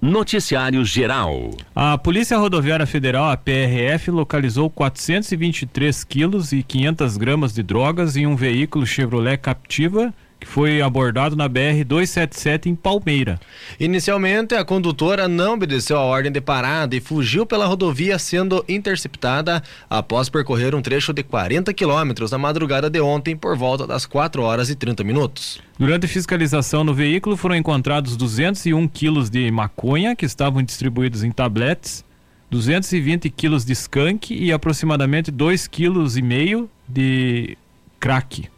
Noticiário 0.00 0.84
Geral. 0.84 1.50
A 1.74 1.98
Polícia 1.98 2.38
Rodoviária 2.38 2.86
Federal, 2.86 3.32
a 3.32 3.36
PRF, 3.36 4.12
localizou 4.12 4.70
423 4.70 6.04
quilos 6.04 6.52
e 6.52 6.62
500 6.62 7.16
gramas 7.16 7.52
de 7.52 7.64
drogas 7.64 8.16
em 8.16 8.24
um 8.24 8.36
veículo 8.36 8.86
Chevrolet 8.86 9.36
Captiva 9.36 10.14
que 10.38 10.46
foi 10.46 10.80
abordado 10.80 11.34
na 11.34 11.48
BR 11.48 11.84
277 11.86 12.68
em 12.68 12.74
Palmeira. 12.74 13.40
Inicialmente, 13.78 14.54
a 14.54 14.64
condutora 14.64 15.26
não 15.26 15.54
obedeceu 15.54 15.96
a 15.96 16.02
ordem 16.02 16.30
de 16.30 16.40
parada 16.40 16.94
e 16.94 17.00
fugiu 17.00 17.44
pela 17.44 17.66
rodovia, 17.66 18.18
sendo 18.18 18.64
interceptada 18.68 19.62
após 19.90 20.28
percorrer 20.28 20.74
um 20.74 20.82
trecho 20.82 21.12
de 21.12 21.22
40 21.22 21.72
quilômetros 21.74 22.30
na 22.30 22.38
madrugada 22.38 22.88
de 22.88 23.00
ontem, 23.00 23.36
por 23.36 23.56
volta 23.56 23.86
das 23.86 24.06
4 24.06 24.42
horas 24.42 24.70
e 24.70 24.74
30 24.74 25.02
minutos. 25.04 25.60
Durante 25.78 26.06
fiscalização 26.06 26.84
no 26.84 26.94
veículo, 26.94 27.36
foram 27.36 27.56
encontrados 27.56 28.16
201 28.16 28.88
quilos 28.88 29.30
de 29.30 29.50
maconha 29.50 30.14
que 30.14 30.24
estavam 30.24 30.62
distribuídos 30.62 31.22
em 31.22 31.30
tabletes. 31.30 32.04
220 32.50 33.28
quilos 33.30 33.64
de 33.64 33.72
skunk 33.74 34.34
e 34.34 34.50
aproximadamente 34.52 35.30
2,5 35.30 35.68
kg 35.68 36.68
de 36.88 37.58
crack. 38.00 38.48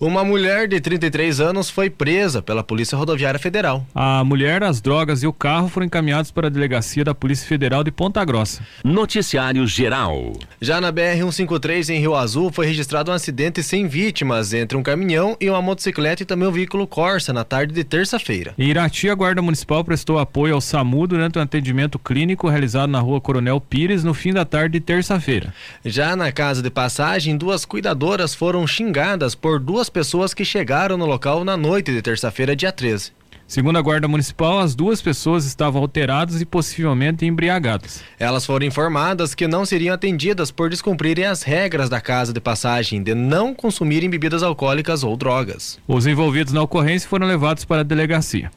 Uma 0.00 0.24
mulher 0.24 0.68
de 0.68 0.80
33 0.80 1.40
anos 1.40 1.68
foi 1.68 1.90
presa 1.90 2.40
pela 2.40 2.62
Polícia 2.62 2.96
Rodoviária 2.96 3.40
Federal. 3.40 3.84
A 3.92 4.22
mulher, 4.22 4.62
as 4.62 4.80
drogas 4.80 5.24
e 5.24 5.26
o 5.26 5.32
carro 5.32 5.68
foram 5.68 5.86
encaminhados 5.86 6.30
para 6.30 6.46
a 6.46 6.50
delegacia 6.50 7.02
da 7.02 7.12
Polícia 7.12 7.48
Federal 7.48 7.82
de 7.82 7.90
Ponta 7.90 8.24
Grossa. 8.24 8.62
Noticiário 8.84 9.66
Geral. 9.66 10.34
Já 10.60 10.80
na 10.80 10.92
BR-153 10.92 11.88
em 11.88 11.98
Rio 11.98 12.14
Azul 12.14 12.52
foi 12.52 12.66
registrado 12.66 13.10
um 13.10 13.14
acidente 13.14 13.60
sem 13.60 13.88
vítimas 13.88 14.52
entre 14.52 14.78
um 14.78 14.84
caminhão 14.84 15.36
e 15.40 15.50
uma 15.50 15.60
motocicleta 15.60 16.22
e 16.22 16.26
também 16.26 16.46
um 16.46 16.52
veículo 16.52 16.86
Corsa 16.86 17.32
na 17.32 17.42
tarde 17.42 17.74
de 17.74 17.82
terça-feira. 17.82 18.54
Em 18.56 18.68
Irati, 18.68 19.10
a 19.10 19.16
Guarda 19.16 19.42
Municipal 19.42 19.82
prestou 19.82 20.20
apoio 20.20 20.54
ao 20.54 20.60
SAMU 20.60 21.08
durante 21.08 21.40
um 21.40 21.42
atendimento 21.42 21.98
clínico 21.98 22.48
realizado 22.48 22.88
na 22.88 23.00
rua 23.00 23.20
Coronel 23.20 23.60
Pires 23.60 24.04
no 24.04 24.14
fim 24.14 24.32
da 24.32 24.44
tarde 24.44 24.74
de 24.74 24.80
terça-feira. 24.80 25.52
Já 25.84 26.14
na 26.14 26.30
casa 26.30 26.62
de 26.62 26.70
passagem, 26.70 27.36
duas 27.36 27.64
cuidadoras 27.64 28.32
foram 28.32 28.64
xingadas 28.64 29.34
por 29.34 29.58
duas 29.58 29.87
as 29.88 29.90
pessoas 29.90 30.34
que 30.34 30.44
chegaram 30.44 30.98
no 30.98 31.06
local 31.06 31.44
na 31.44 31.56
noite 31.56 31.90
de 31.90 32.02
terça-feira, 32.02 32.54
dia 32.54 32.70
13. 32.70 33.10
Segundo 33.46 33.78
a 33.78 33.80
Guarda 33.80 34.06
Municipal, 34.06 34.58
as 34.58 34.74
duas 34.74 35.00
pessoas 35.00 35.46
estavam 35.46 35.80
alteradas 35.80 36.42
e 36.42 36.44
possivelmente 36.44 37.24
embriagadas. 37.24 38.04
Elas 38.18 38.44
foram 38.44 38.66
informadas 38.66 39.34
que 39.34 39.48
não 39.48 39.64
seriam 39.64 39.94
atendidas 39.94 40.50
por 40.50 40.68
descumprirem 40.68 41.24
as 41.24 41.42
regras 41.42 41.88
da 41.88 42.02
casa 42.02 42.34
de 42.34 42.40
passagem 42.40 43.02
de 43.02 43.14
não 43.14 43.54
consumirem 43.54 44.10
bebidas 44.10 44.42
alcoólicas 44.42 45.02
ou 45.02 45.16
drogas. 45.16 45.78
Os 45.88 46.06
envolvidos 46.06 46.52
na 46.52 46.60
ocorrência 46.60 47.08
foram 47.08 47.26
levados 47.26 47.64
para 47.64 47.80
a 47.80 47.84
delegacia. 47.84 48.50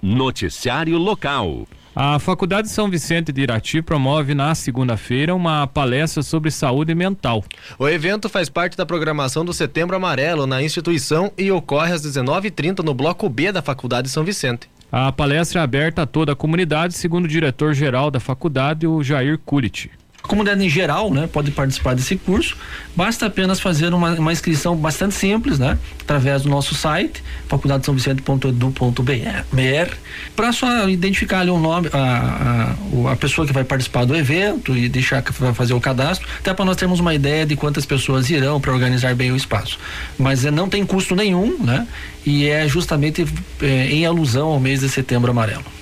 Noticiário 0.00 0.96
Local. 0.96 1.68
A 2.00 2.20
Faculdade 2.20 2.68
São 2.68 2.88
Vicente 2.88 3.32
de 3.32 3.40
Irati 3.40 3.82
promove 3.82 4.32
na 4.32 4.54
segunda-feira 4.54 5.34
uma 5.34 5.66
palestra 5.66 6.22
sobre 6.22 6.48
saúde 6.48 6.94
mental. 6.94 7.44
O 7.76 7.88
evento 7.88 8.28
faz 8.28 8.48
parte 8.48 8.76
da 8.76 8.86
programação 8.86 9.44
do 9.44 9.52
Setembro 9.52 9.96
Amarelo 9.96 10.46
na 10.46 10.62
instituição 10.62 11.32
e 11.36 11.50
ocorre 11.50 11.92
às 11.92 12.00
19h30 12.06 12.84
no 12.84 12.94
bloco 12.94 13.28
B 13.28 13.50
da 13.50 13.60
Faculdade 13.60 14.08
São 14.08 14.22
Vicente. 14.22 14.70
A 14.92 15.10
palestra 15.10 15.60
é 15.60 15.64
aberta 15.64 16.02
a 16.02 16.06
toda 16.06 16.34
a 16.34 16.36
comunidade, 16.36 16.94
segundo 16.94 17.24
o 17.24 17.28
diretor-geral 17.28 18.12
da 18.12 18.20
faculdade, 18.20 18.86
o 18.86 19.02
Jair 19.02 19.36
Curit. 19.36 19.90
A 20.28 20.28
comunidade 20.28 20.62
em 20.62 20.68
geral, 20.68 21.10
né, 21.10 21.26
pode 21.26 21.50
participar 21.52 21.94
desse 21.94 22.14
curso. 22.14 22.54
Basta 22.94 23.24
apenas 23.24 23.60
fazer 23.60 23.94
uma, 23.94 24.12
uma 24.12 24.30
inscrição 24.30 24.76
bastante 24.76 25.14
simples, 25.14 25.58
né, 25.58 25.78
através 26.02 26.42
do 26.42 26.50
nosso 26.50 26.74
site, 26.74 27.24
faculdadesãovicente.edu.br, 27.48 29.94
para 30.36 30.52
só 30.52 30.86
identificar 30.86 31.40
ali 31.40 31.50
o 31.50 31.58
nome, 31.58 31.88
a, 31.94 32.76
a, 33.08 33.12
a, 33.12 33.16
pessoa 33.16 33.46
que 33.46 33.54
vai 33.54 33.64
participar 33.64 34.04
do 34.04 34.14
evento 34.14 34.76
e 34.76 34.86
deixar 34.86 35.22
que 35.22 35.32
vai 35.32 35.54
fazer 35.54 35.72
o 35.72 35.80
cadastro, 35.80 36.28
até 36.38 36.52
para 36.52 36.66
nós 36.66 36.76
termos 36.76 37.00
uma 37.00 37.14
ideia 37.14 37.46
de 37.46 37.56
quantas 37.56 37.86
pessoas 37.86 38.28
irão 38.28 38.60
para 38.60 38.70
organizar 38.70 39.14
bem 39.14 39.32
o 39.32 39.36
espaço. 39.36 39.78
Mas 40.18 40.44
é, 40.44 40.50
não 40.50 40.68
tem 40.68 40.84
custo 40.84 41.16
nenhum, 41.16 41.56
né, 41.58 41.88
e 42.26 42.46
é 42.46 42.68
justamente 42.68 43.26
é, 43.62 43.86
em 43.86 44.04
alusão 44.04 44.48
ao 44.48 44.60
mês 44.60 44.80
de 44.80 44.90
setembro 44.90 45.30
amarelo. 45.30 45.77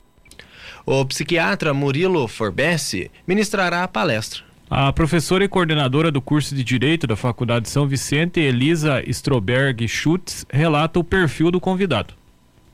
O 0.88 1.04
psiquiatra 1.04 1.74
Murilo 1.74 2.28
Forbessi 2.28 3.10
ministrará 3.26 3.82
a 3.82 3.88
palestra. 3.88 4.42
A 4.70 4.92
professora 4.92 5.42
e 5.42 5.48
coordenadora 5.48 6.12
do 6.12 6.22
curso 6.22 6.54
de 6.54 6.62
Direito 6.62 7.08
da 7.08 7.16
Faculdade 7.16 7.68
São 7.68 7.88
Vicente, 7.88 8.38
Elisa 8.38 9.02
Stroberg 9.08 9.88
Schutz, 9.88 10.46
relata 10.48 11.00
o 11.00 11.04
perfil 11.04 11.50
do 11.50 11.58
convidado. 11.58 12.14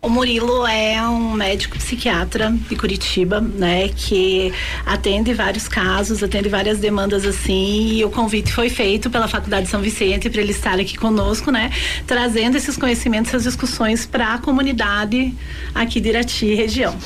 O 0.02 0.10
Murilo 0.10 0.66
é 0.66 1.00
um 1.08 1.32
médico 1.32 1.78
psiquiatra 1.78 2.52
de 2.68 2.76
Curitiba, 2.76 3.40
né, 3.40 3.88
que 3.88 4.52
atende 4.84 5.32
vários 5.32 5.66
casos, 5.66 6.22
atende 6.22 6.50
várias 6.50 6.78
demandas 6.78 7.24
assim, 7.24 7.94
e 7.94 8.04
o 8.04 8.10
convite 8.10 8.52
foi 8.52 8.68
feito 8.68 9.08
pela 9.08 9.26
Faculdade 9.26 9.68
São 9.68 9.80
Vicente 9.80 10.28
para 10.28 10.42
ele 10.42 10.50
estar 10.50 10.78
aqui 10.78 10.98
conosco, 10.98 11.50
né, 11.50 11.70
trazendo 12.06 12.58
esses 12.58 12.76
conhecimentos, 12.76 13.30
essas 13.30 13.44
discussões 13.44 14.04
para 14.04 14.34
a 14.34 14.38
comunidade 14.38 15.34
aqui 15.74 15.98
de 15.98 16.10
Irati 16.10 16.44
e 16.44 16.54
região. 16.54 16.98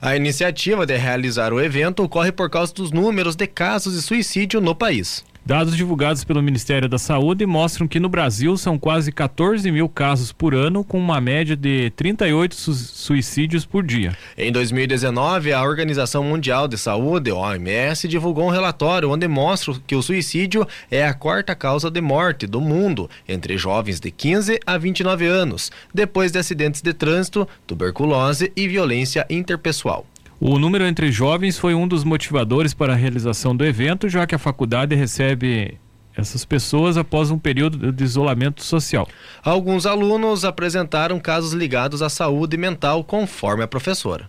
A 0.00 0.16
iniciativa 0.16 0.86
de 0.86 0.96
realizar 0.96 1.52
o 1.52 1.60
evento 1.60 2.02
ocorre 2.02 2.32
por 2.32 2.50
causa 2.50 2.72
dos 2.74 2.90
números 2.90 3.36
de 3.36 3.46
casos 3.46 3.94
de 3.94 4.02
suicídio 4.02 4.60
no 4.60 4.74
país. 4.74 5.24
Dados 5.46 5.76
divulgados 5.76 6.24
pelo 6.24 6.42
Ministério 6.42 6.88
da 6.88 6.96
Saúde 6.96 7.44
mostram 7.44 7.86
que 7.86 8.00
no 8.00 8.08
Brasil 8.08 8.56
são 8.56 8.78
quase 8.78 9.12
14 9.12 9.70
mil 9.70 9.90
casos 9.90 10.32
por 10.32 10.54
ano, 10.54 10.82
com 10.82 10.98
uma 10.98 11.20
média 11.20 11.54
de 11.54 11.90
38 11.90 12.54
su 12.54 12.72
suicídios 12.72 13.66
por 13.66 13.84
dia. 13.84 14.16
Em 14.38 14.50
2019, 14.50 15.52
a 15.52 15.62
Organização 15.62 16.24
Mundial 16.24 16.66
de 16.66 16.78
Saúde, 16.78 17.30
OMS, 17.30 18.08
divulgou 18.08 18.46
um 18.46 18.50
relatório 18.50 19.10
onde 19.10 19.28
mostra 19.28 19.74
que 19.86 19.94
o 19.94 20.00
suicídio 20.00 20.66
é 20.90 21.06
a 21.06 21.12
quarta 21.12 21.54
causa 21.54 21.90
de 21.90 22.00
morte 22.00 22.46
do 22.46 22.58
mundo 22.58 23.10
entre 23.28 23.58
jovens 23.58 24.00
de 24.00 24.10
15 24.10 24.58
a 24.66 24.78
29 24.78 25.26
anos, 25.26 25.70
depois 25.92 26.32
de 26.32 26.38
acidentes 26.38 26.80
de 26.80 26.94
trânsito, 26.94 27.46
tuberculose 27.66 28.50
e 28.56 28.66
violência 28.66 29.26
interpessoal. 29.28 30.06
O 30.46 30.58
número 30.58 30.84
entre 30.84 31.10
jovens 31.10 31.58
foi 31.58 31.74
um 31.74 31.88
dos 31.88 32.04
motivadores 32.04 32.74
para 32.74 32.92
a 32.92 32.96
realização 32.96 33.56
do 33.56 33.64
evento, 33.64 34.10
já 34.10 34.26
que 34.26 34.34
a 34.34 34.38
faculdade 34.38 34.94
recebe 34.94 35.80
essas 36.14 36.44
pessoas 36.44 36.98
após 36.98 37.30
um 37.30 37.38
período 37.38 37.90
de 37.90 38.04
isolamento 38.04 38.62
social. 38.62 39.08
Alguns 39.42 39.86
alunos 39.86 40.44
apresentaram 40.44 41.18
casos 41.18 41.54
ligados 41.54 42.02
à 42.02 42.10
saúde 42.10 42.58
mental, 42.58 43.02
conforme 43.02 43.64
a 43.64 43.66
professora. 43.66 44.28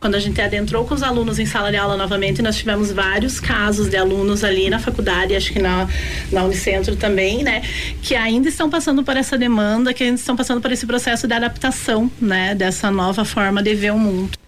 Quando 0.00 0.14
a 0.14 0.18
gente 0.18 0.40
adentrou 0.40 0.86
com 0.86 0.94
os 0.94 1.02
alunos 1.02 1.38
em 1.38 1.44
sala 1.44 1.70
de 1.70 1.76
aula 1.76 1.98
novamente, 1.98 2.40
nós 2.40 2.56
tivemos 2.56 2.90
vários 2.90 3.38
casos 3.38 3.90
de 3.90 3.96
alunos 3.98 4.42
ali 4.42 4.70
na 4.70 4.78
faculdade, 4.78 5.36
acho 5.36 5.52
que 5.52 5.58
na, 5.58 5.86
na 6.32 6.44
Unicentro 6.44 6.96
também, 6.96 7.44
né? 7.44 7.60
Que 8.00 8.14
ainda 8.14 8.48
estão 8.48 8.70
passando 8.70 9.04
por 9.04 9.18
essa 9.18 9.36
demanda, 9.36 9.92
que 9.92 10.02
ainda 10.02 10.16
estão 10.16 10.34
passando 10.34 10.62
por 10.62 10.72
esse 10.72 10.86
processo 10.86 11.28
de 11.28 11.34
adaptação, 11.34 12.10
né? 12.18 12.54
Dessa 12.54 12.90
nova 12.90 13.22
forma 13.22 13.62
de 13.62 13.74
ver 13.74 13.92
o 13.92 13.98
mundo. 13.98 14.41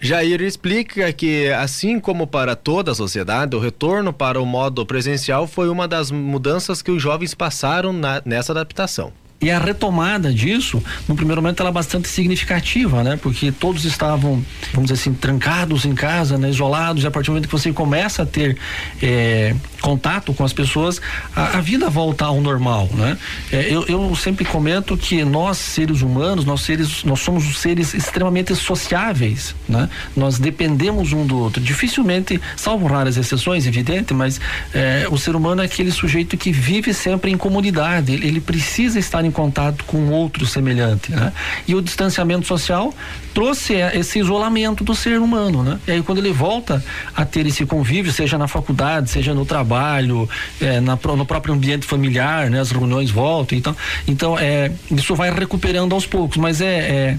Jair 0.00 0.42
explica 0.42 1.12
que, 1.12 1.48
assim 1.52 1.98
como 1.98 2.26
para 2.26 2.54
toda 2.54 2.92
a 2.92 2.94
sociedade, 2.94 3.56
o 3.56 3.60
retorno 3.60 4.12
para 4.12 4.40
o 4.40 4.46
modo 4.46 4.84
presencial 4.84 5.46
foi 5.46 5.68
uma 5.68 5.88
das 5.88 6.10
mudanças 6.10 6.82
que 6.82 6.90
os 6.90 7.02
jovens 7.02 7.34
passaram 7.34 7.92
na, 7.92 8.20
nessa 8.24 8.52
adaptação. 8.52 9.12
E 9.44 9.50
a 9.50 9.58
retomada 9.58 10.32
disso, 10.32 10.82
no 11.06 11.14
primeiro 11.14 11.42
momento, 11.42 11.60
ela 11.60 11.68
é 11.68 11.72
bastante 11.72 12.08
significativa, 12.08 13.04
né? 13.04 13.18
Porque 13.20 13.52
todos 13.52 13.84
estavam, 13.84 14.42
vamos 14.72 14.90
dizer 14.90 14.94
assim, 14.94 15.12
trancados 15.12 15.84
em 15.84 15.94
casa, 15.94 16.38
né? 16.38 16.48
isolados, 16.48 17.04
e 17.04 17.06
a 17.06 17.10
partir 17.10 17.26
do 17.26 17.32
momento 17.32 17.46
que 17.46 17.52
você 17.52 17.70
começa 17.70 18.22
a 18.22 18.26
ter 18.26 18.56
é, 19.02 19.54
contato 19.82 20.32
com 20.32 20.44
as 20.44 20.54
pessoas, 20.54 20.98
a, 21.36 21.58
a, 21.58 21.60
vida 21.60 21.90
volta 21.90 22.24
ao 22.24 22.40
normal, 22.40 22.88
né? 22.94 23.18
É, 23.52 23.68
eu, 23.70 23.84
eu 23.86 24.16
sempre 24.16 24.46
comento 24.46 24.96
que 24.96 25.22
nós, 25.26 25.58
seres 25.58 26.00
humanos, 26.00 26.46
nós, 26.46 26.62
seres, 26.62 27.04
nós 27.04 27.20
somos 27.20 27.58
seres 27.58 27.92
extremamente 27.92 28.54
sociáveis, 28.54 29.54
né? 29.68 29.90
Nós 30.16 30.38
dependemos 30.38 31.12
um 31.12 31.26
do 31.26 31.38
outro. 31.38 31.62
Dificilmente, 31.62 32.40
salvo 32.56 32.86
raras 32.86 33.18
exceções, 33.18 33.66
evidente, 33.66 34.14
mas 34.14 34.40
é, 34.72 35.06
o 35.10 35.18
ser 35.18 35.36
humano 35.36 35.60
é 35.60 35.66
aquele 35.66 35.92
sujeito 35.92 36.34
que 36.38 36.50
vive 36.50 36.94
sempre 36.94 37.30
em 37.30 37.36
comunidade, 37.36 38.10
ele, 38.10 38.26
ele 38.26 38.40
precisa 38.40 38.98
estar 38.98 39.22
em 39.22 39.33
contato 39.34 39.84
com 39.84 40.08
outro 40.08 40.46
semelhante, 40.46 41.12
né? 41.12 41.32
E 41.68 41.74
o 41.74 41.82
distanciamento 41.82 42.46
social 42.46 42.94
trouxe 43.34 43.74
esse 43.74 44.20
isolamento 44.20 44.82
do 44.82 44.94
ser 44.94 45.20
humano, 45.20 45.62
né? 45.62 45.78
E 45.86 45.92
aí 45.92 46.02
quando 46.02 46.18
ele 46.18 46.32
volta 46.32 46.82
a 47.14 47.24
ter 47.24 47.46
esse 47.46 47.66
convívio, 47.66 48.12
seja 48.12 48.38
na 48.38 48.48
faculdade, 48.48 49.10
seja 49.10 49.34
no 49.34 49.44
trabalho, 49.44 50.28
é, 50.60 50.80
na, 50.80 50.98
no 51.16 51.26
próprio 51.26 51.52
ambiente 51.52 51.84
familiar, 51.84 52.48
né? 52.48 52.60
As 52.60 52.70
reuniões 52.70 53.10
voltam, 53.10 53.58
então, 53.58 53.76
então 54.08 54.38
é, 54.38 54.72
isso 54.90 55.14
vai 55.14 55.30
recuperando 55.30 55.92
aos 55.92 56.06
poucos, 56.06 56.38
mas 56.38 56.62
é, 56.62 56.78
é 56.78 57.18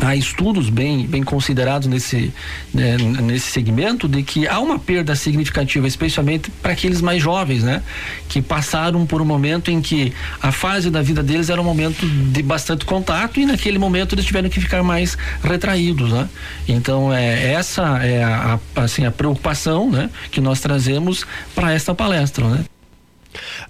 há 0.00 0.16
estudos 0.16 0.70
bem, 0.70 1.06
bem 1.06 1.22
considerados 1.22 1.86
nesse, 1.88 2.32
né, 2.72 2.96
nesse 2.96 3.50
segmento 3.50 4.08
de 4.08 4.22
que 4.22 4.46
há 4.46 4.58
uma 4.58 4.78
perda 4.78 5.14
significativa, 5.14 5.86
especialmente 5.86 6.50
para 6.62 6.72
aqueles 6.72 7.00
mais 7.00 7.22
jovens, 7.22 7.62
né? 7.62 7.82
Que 8.28 8.40
passaram 8.40 9.04
por 9.06 9.20
um 9.20 9.24
momento 9.24 9.70
em 9.70 9.80
que 9.80 10.12
a 10.40 10.50
fase 10.50 10.90
da 10.90 11.02
vida 11.02 11.22
deles 11.22 11.50
era 11.50 11.60
um 11.60 11.64
momento 11.64 12.06
de 12.06 12.42
bastante 12.42 12.84
contato 12.84 13.38
e 13.38 13.46
naquele 13.46 13.78
momento 13.78 14.14
eles 14.14 14.24
tiveram 14.24 14.48
que 14.48 14.60
ficar 14.60 14.82
mais 14.82 15.16
retraídos, 15.42 16.12
né? 16.12 16.28
Então 16.66 17.12
é 17.12 17.52
essa 17.52 17.98
é 18.04 18.22
a, 18.22 18.58
assim 18.76 19.04
a 19.04 19.10
preocupação, 19.10 19.90
né? 19.90 20.08
Que 20.30 20.40
nós 20.40 20.60
trazemos 20.60 21.26
para 21.54 21.72
esta 21.72 21.94
palestra, 21.94 22.48
né? 22.48 22.64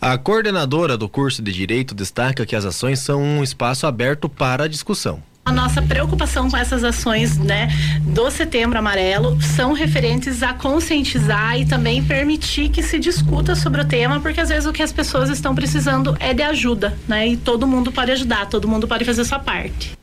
A 0.01 0.19
coordenadora 0.19 0.97
do 0.97 1.09
curso 1.09 1.41
de 1.41 1.53
Direito 1.53 1.95
destaca 1.95 2.45
que 2.45 2.57
as 2.57 2.65
ações 2.65 2.99
são 2.99 3.23
um 3.23 3.43
espaço 3.43 3.87
aberto 3.87 4.29
para 4.29 4.65
a 4.65 4.69
discussão. 4.69 5.23
A 5.45 5.51
nossa 5.51 5.83
preocupação 5.83 6.49
com 6.49 6.57
essas 6.57 6.85
ações, 6.85 7.37
né, 7.37 7.69
do 8.03 8.31
Setembro 8.31 8.79
Amarelo 8.79 9.41
são 9.43 9.73
referentes 9.73 10.41
a 10.41 10.55
conscientizar 10.55 11.59
e 11.59 11.67
também 11.67 12.03
permitir 12.03 12.69
que 12.69 12.81
se 12.81 12.97
discuta 12.97 13.57
sobre 13.57 13.81
o 13.81 13.85
tema, 13.85 14.21
porque 14.21 14.41
às 14.41 14.51
vezes 14.51 14.67
o 14.67 14.73
que 14.73 14.83
as 14.83 14.93
pessoas 14.93 15.29
estão 15.31 15.53
precisando 15.53 16.17
é 16.21 16.33
de 16.33 16.43
ajuda, 16.43 16.97
né? 17.09 17.27
E 17.27 17.37
todo 17.37 17.67
mundo 17.67 17.91
pode 17.91 18.13
ajudar, 18.13 18.47
todo 18.47 18.69
mundo 18.69 18.87
pode 18.87 19.05
fazer 19.05 19.25
sua 19.25 19.41
parte. 19.41 19.99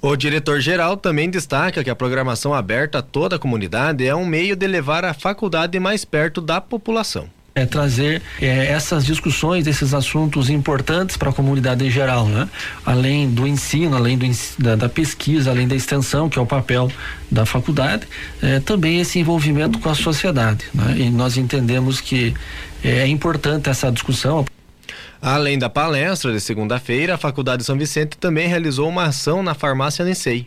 O 0.00 0.16
diretor-geral 0.16 0.96
também 0.96 1.28
destaca 1.28 1.84
que 1.84 1.90
a 1.90 1.96
programação 1.96 2.54
aberta 2.54 2.98
a 2.98 3.02
toda 3.02 3.36
a 3.36 3.38
comunidade 3.38 4.06
é 4.06 4.14
um 4.14 4.24
meio 4.24 4.56
de 4.56 4.66
levar 4.66 5.04
a 5.04 5.12
faculdade 5.12 5.78
mais 5.78 6.04
perto 6.04 6.40
da 6.40 6.60
população 6.60 7.28
é, 7.58 7.66
trazer 7.66 8.22
é, 8.40 8.66
essas 8.66 9.04
discussões, 9.04 9.66
esses 9.66 9.92
assuntos 9.92 10.48
importantes 10.48 11.16
para 11.16 11.30
a 11.30 11.32
comunidade 11.32 11.84
em 11.84 11.90
geral, 11.90 12.26
né? 12.26 12.48
Além 12.84 13.28
do 13.30 13.46
ensino, 13.46 13.96
além 13.96 14.16
do, 14.16 14.26
da, 14.58 14.76
da, 14.76 14.88
pesquisa, 14.88 15.50
além 15.50 15.66
da 15.66 15.74
extensão, 15.74 16.28
que 16.28 16.38
é 16.38 16.42
o 16.42 16.46
papel 16.46 16.90
da 17.30 17.44
faculdade, 17.44 18.06
é, 18.42 18.60
também 18.60 19.00
esse 19.00 19.18
envolvimento 19.18 19.78
com 19.78 19.88
a 19.88 19.94
sociedade, 19.94 20.64
né? 20.72 20.96
E 20.98 21.10
nós 21.10 21.36
entendemos 21.36 22.00
que 22.00 22.34
é, 22.84 23.00
é 23.00 23.06
importante 23.06 23.68
essa 23.68 23.90
discussão. 23.90 24.44
Além 25.20 25.58
da 25.58 25.68
palestra 25.68 26.32
de 26.32 26.40
segunda-feira, 26.40 27.14
a 27.14 27.18
Faculdade 27.18 27.64
São 27.64 27.76
Vicente 27.76 28.16
também 28.16 28.46
realizou 28.46 28.88
uma 28.88 29.04
ação 29.04 29.42
na 29.42 29.52
farmácia 29.52 30.04
Nicei. 30.04 30.46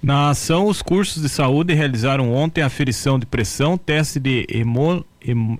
Na 0.00 0.30
ação, 0.30 0.66
os 0.66 0.82
cursos 0.82 1.22
de 1.22 1.28
saúde 1.28 1.74
realizaram 1.74 2.32
ontem 2.32 2.60
aferição 2.60 3.18
de 3.18 3.26
pressão, 3.26 3.78
teste 3.78 4.18
de 4.18 4.46
hemo, 4.48 4.94
hem, 4.94 5.04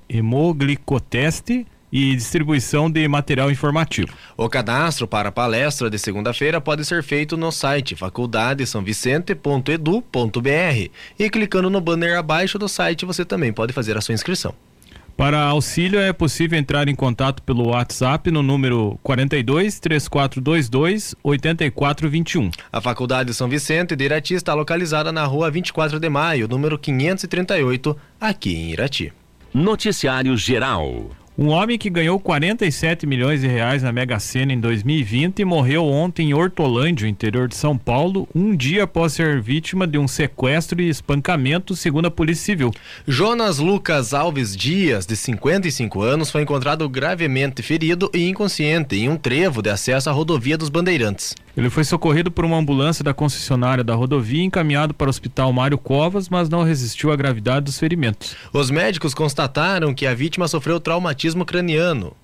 hemoglicoteste 0.08 1.66
e 1.92 2.16
distribuição 2.16 2.90
de 2.90 3.06
material 3.06 3.50
informativo. 3.50 4.14
O 4.36 4.48
cadastro 4.48 5.06
para 5.06 5.28
a 5.28 5.32
palestra 5.32 5.90
de 5.90 5.98
segunda-feira 5.98 6.58
pode 6.60 6.84
ser 6.86 7.02
feito 7.02 7.36
no 7.36 7.52
site 7.52 7.94
faculdadesaovicente.edu.br 7.94 10.90
e 11.18 11.30
clicando 11.30 11.68
no 11.68 11.80
banner 11.80 12.18
abaixo 12.18 12.58
do 12.58 12.68
site 12.68 13.04
você 13.04 13.24
também 13.24 13.52
pode 13.52 13.72
fazer 13.74 13.98
a 13.98 14.00
sua 14.00 14.14
inscrição. 14.14 14.54
Para 15.14 15.42
auxílio 15.42 16.00
é 16.00 16.10
possível 16.10 16.58
entrar 16.58 16.88
em 16.88 16.94
contato 16.94 17.42
pelo 17.42 17.68
WhatsApp 17.68 18.30
no 18.30 18.42
número 18.42 18.98
42 19.02 19.78
3422 19.78 21.14
8421. 21.22 22.50
A 22.72 22.80
Faculdade 22.80 23.34
São 23.34 23.46
Vicente 23.46 23.94
de 23.94 24.06
Irati 24.06 24.32
está 24.32 24.54
localizada 24.54 25.12
na 25.12 25.26
rua 25.26 25.50
24 25.50 26.00
de 26.00 26.08
maio, 26.08 26.48
número 26.48 26.78
538, 26.78 27.94
aqui 28.18 28.54
em 28.54 28.72
Irati. 28.72 29.12
Noticiário 29.54 30.34
Geral. 30.34 31.10
Um 31.36 31.48
homem 31.48 31.76
que 31.78 31.90
ganhou 31.90 32.18
47 32.18 33.06
milhões 33.06 33.42
de 33.42 33.46
reais 33.46 33.82
na 33.82 33.92
Mega 33.92 34.18
Sena 34.18 34.52
em 34.52 34.60
2020 34.60 35.44
morreu 35.44 35.84
ontem 35.84 36.30
em 36.30 36.34
Hortolândia, 36.34 37.06
interior 37.06 37.48
de 37.48 37.54
São 37.54 37.76
Paulo, 37.76 38.26
um 38.34 38.56
dia 38.56 38.84
após 38.84 39.12
ser 39.12 39.42
vítima 39.42 39.86
de 39.86 39.98
um 39.98 40.08
sequestro 40.08 40.80
e 40.80 40.88
espancamento, 40.88 41.76
segundo 41.76 42.06
a 42.06 42.10
Polícia 42.10 42.44
Civil. 42.44 42.70
Jonas 43.06 43.58
Lucas 43.58 44.14
Alves 44.14 44.56
Dias, 44.56 45.04
de 45.04 45.16
55 45.16 46.00
anos, 46.00 46.30
foi 46.30 46.42
encontrado 46.42 46.88
gravemente 46.88 47.62
ferido 47.62 48.10
e 48.14 48.26
inconsciente 48.28 48.96
em 48.96 49.08
um 49.08 49.16
trevo 49.16 49.60
de 49.60 49.68
acesso 49.68 50.08
à 50.08 50.12
rodovia 50.12 50.56
dos 50.56 50.70
Bandeirantes. 50.70 51.34
Ele 51.54 51.68
foi 51.68 51.84
socorrido 51.84 52.30
por 52.30 52.44
uma 52.44 52.56
ambulância 52.56 53.04
da 53.04 53.12
concessionária 53.12 53.84
da 53.84 53.94
rodovia 53.94 54.40
e 54.40 54.44
encaminhado 54.44 54.94
para 54.94 55.08
o 55.08 55.10
Hospital 55.10 55.52
Mário 55.52 55.76
Covas, 55.76 56.28
mas 56.28 56.48
não 56.48 56.62
resistiu 56.62 57.12
à 57.12 57.16
gravidade 57.16 57.66
dos 57.66 57.78
ferimentos. 57.78 58.34
Os 58.52 58.70
médicos 58.70 59.12
constataram 59.12 59.92
que 59.92 60.06
a 60.06 60.14
vítima 60.14 60.48
sofreu 60.48 60.80
traumatismo 60.80 61.44
craniano. 61.44 62.14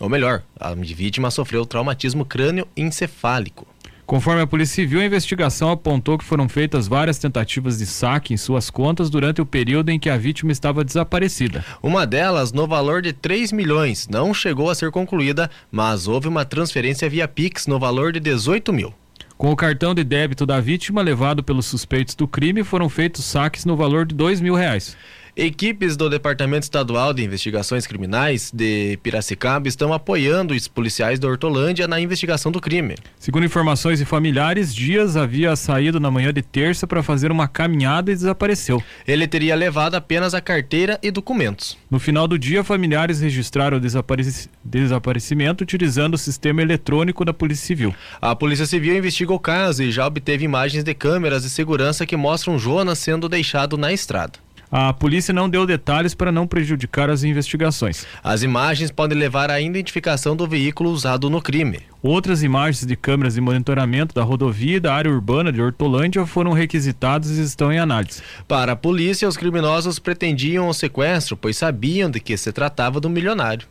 Ou 0.00 0.08
melhor, 0.08 0.42
a 0.58 0.74
vítima 0.74 1.30
sofreu 1.30 1.66
traumatismo 1.66 2.24
crânio-encefálico. 2.24 3.66
Conforme 4.12 4.42
a 4.42 4.46
Polícia 4.46 4.74
Civil, 4.74 5.00
a 5.00 5.06
investigação 5.06 5.70
apontou 5.70 6.18
que 6.18 6.24
foram 6.26 6.46
feitas 6.46 6.86
várias 6.86 7.16
tentativas 7.16 7.78
de 7.78 7.86
saque 7.86 8.34
em 8.34 8.36
suas 8.36 8.68
contas 8.68 9.08
durante 9.08 9.40
o 9.40 9.46
período 9.46 9.88
em 9.88 9.98
que 9.98 10.10
a 10.10 10.18
vítima 10.18 10.52
estava 10.52 10.84
desaparecida. 10.84 11.64
Uma 11.82 12.06
delas, 12.06 12.52
no 12.52 12.66
valor 12.66 13.00
de 13.00 13.14
3 13.14 13.52
milhões, 13.52 14.06
não 14.08 14.34
chegou 14.34 14.68
a 14.68 14.74
ser 14.74 14.90
concluída, 14.90 15.50
mas 15.70 16.06
houve 16.08 16.28
uma 16.28 16.44
transferência 16.44 17.08
via 17.08 17.26
Pix 17.26 17.66
no 17.66 17.78
valor 17.78 18.12
de 18.12 18.20
18 18.20 18.70
mil. 18.70 18.92
Com 19.38 19.50
o 19.50 19.56
cartão 19.56 19.94
de 19.94 20.04
débito 20.04 20.44
da 20.44 20.60
vítima 20.60 21.00
levado 21.00 21.42
pelos 21.42 21.64
suspeitos 21.64 22.14
do 22.14 22.28
crime, 22.28 22.62
foram 22.62 22.90
feitos 22.90 23.24
saques 23.24 23.64
no 23.64 23.76
valor 23.76 24.04
de 24.04 24.14
dois 24.14 24.42
mil 24.42 24.54
reais. 24.54 24.94
Equipes 25.34 25.96
do 25.96 26.10
Departamento 26.10 26.64
Estadual 26.64 27.14
de 27.14 27.24
Investigações 27.24 27.86
Criminais 27.86 28.52
de 28.52 28.98
Piracicaba 29.02 29.66
estão 29.66 29.90
apoiando 29.90 30.52
os 30.52 30.68
policiais 30.68 31.18
da 31.18 31.26
Hortolândia 31.26 31.88
na 31.88 31.98
investigação 31.98 32.52
do 32.52 32.60
crime. 32.60 32.96
Segundo 33.18 33.46
informações 33.46 33.98
de 33.98 34.04
familiares, 34.04 34.74
Dias 34.74 35.16
havia 35.16 35.56
saído 35.56 35.98
na 35.98 36.10
manhã 36.10 36.34
de 36.34 36.42
terça 36.42 36.86
para 36.86 37.02
fazer 37.02 37.32
uma 37.32 37.48
caminhada 37.48 38.12
e 38.12 38.14
desapareceu. 38.14 38.82
Ele 39.08 39.26
teria 39.26 39.54
levado 39.54 39.94
apenas 39.94 40.34
a 40.34 40.40
carteira 40.42 40.98
e 41.02 41.10
documentos. 41.10 41.78
No 41.90 41.98
final 41.98 42.28
do 42.28 42.38
dia, 42.38 42.62
familiares 42.62 43.22
registraram 43.22 43.78
o 43.78 43.80
desapareci 43.80 44.50
desaparecimento 44.62 45.64
utilizando 45.64 46.12
o 46.12 46.18
sistema 46.18 46.60
eletrônico 46.60 47.24
da 47.24 47.32
Polícia 47.32 47.66
Civil. 47.66 47.94
A 48.20 48.36
Polícia 48.36 48.66
Civil 48.66 48.98
investiga 48.98 49.32
o 49.32 49.40
caso 49.40 49.82
e 49.82 49.90
já 49.90 50.06
obteve 50.06 50.44
imagens 50.44 50.84
de 50.84 50.92
câmeras 50.92 51.42
de 51.42 51.48
segurança 51.48 52.04
que 52.04 52.18
mostram 52.18 52.58
Jonas 52.58 52.98
sendo 52.98 53.30
deixado 53.30 53.78
na 53.78 53.94
estrada. 53.94 54.38
A 54.74 54.90
polícia 54.90 55.34
não 55.34 55.50
deu 55.50 55.66
detalhes 55.66 56.14
para 56.14 56.32
não 56.32 56.46
prejudicar 56.46 57.10
as 57.10 57.22
investigações. 57.22 58.06
As 58.24 58.42
imagens 58.42 58.90
podem 58.90 59.18
levar 59.18 59.50
à 59.50 59.60
identificação 59.60 60.34
do 60.34 60.48
veículo 60.48 60.88
usado 60.88 61.28
no 61.28 61.42
crime. 61.42 61.80
Outras 62.02 62.42
imagens 62.42 62.86
de 62.86 62.96
câmeras 62.96 63.34
de 63.34 63.40
monitoramento 63.42 64.14
da 64.14 64.22
rodovia 64.22 64.78
e 64.78 64.80
da 64.80 64.94
área 64.94 65.12
urbana 65.12 65.52
de 65.52 65.60
Hortolândia 65.60 66.24
foram 66.24 66.52
requisitadas 66.52 67.32
e 67.32 67.42
estão 67.42 67.70
em 67.70 67.78
análise. 67.78 68.22
Para 68.48 68.72
a 68.72 68.76
polícia, 68.76 69.28
os 69.28 69.36
criminosos 69.36 69.98
pretendiam 69.98 70.66
o 70.66 70.72
sequestro, 70.72 71.36
pois 71.36 71.58
sabiam 71.58 72.10
de 72.10 72.18
que 72.18 72.34
se 72.38 72.50
tratava 72.50 72.98
de 72.98 73.06
um 73.06 73.10
milionário. 73.10 73.68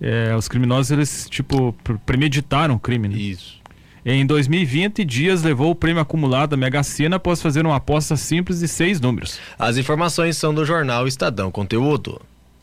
É, 0.00 0.32
os 0.36 0.46
criminosos, 0.46 0.92
eles, 0.92 1.28
tipo, 1.28 1.74
premeditaram 2.06 2.76
o 2.76 2.78
crime, 2.78 3.08
né? 3.08 3.16
Isso. 3.16 3.65
Em 4.08 4.24
2020, 4.24 5.04
Dias 5.04 5.42
levou 5.42 5.72
o 5.72 5.74
prêmio 5.74 6.00
acumulado 6.00 6.50
da 6.50 6.56
Mega 6.56 6.80
Sena 6.84 7.16
após 7.16 7.42
fazer 7.42 7.66
uma 7.66 7.74
aposta 7.74 8.16
simples 8.16 8.60
de 8.60 8.68
seis 8.68 9.00
números. 9.00 9.40
As 9.58 9.76
informações 9.76 10.36
são 10.36 10.54
do 10.54 10.64
jornal 10.64 11.08
Estadão 11.08 11.50
Conteúdo. 11.50 12.22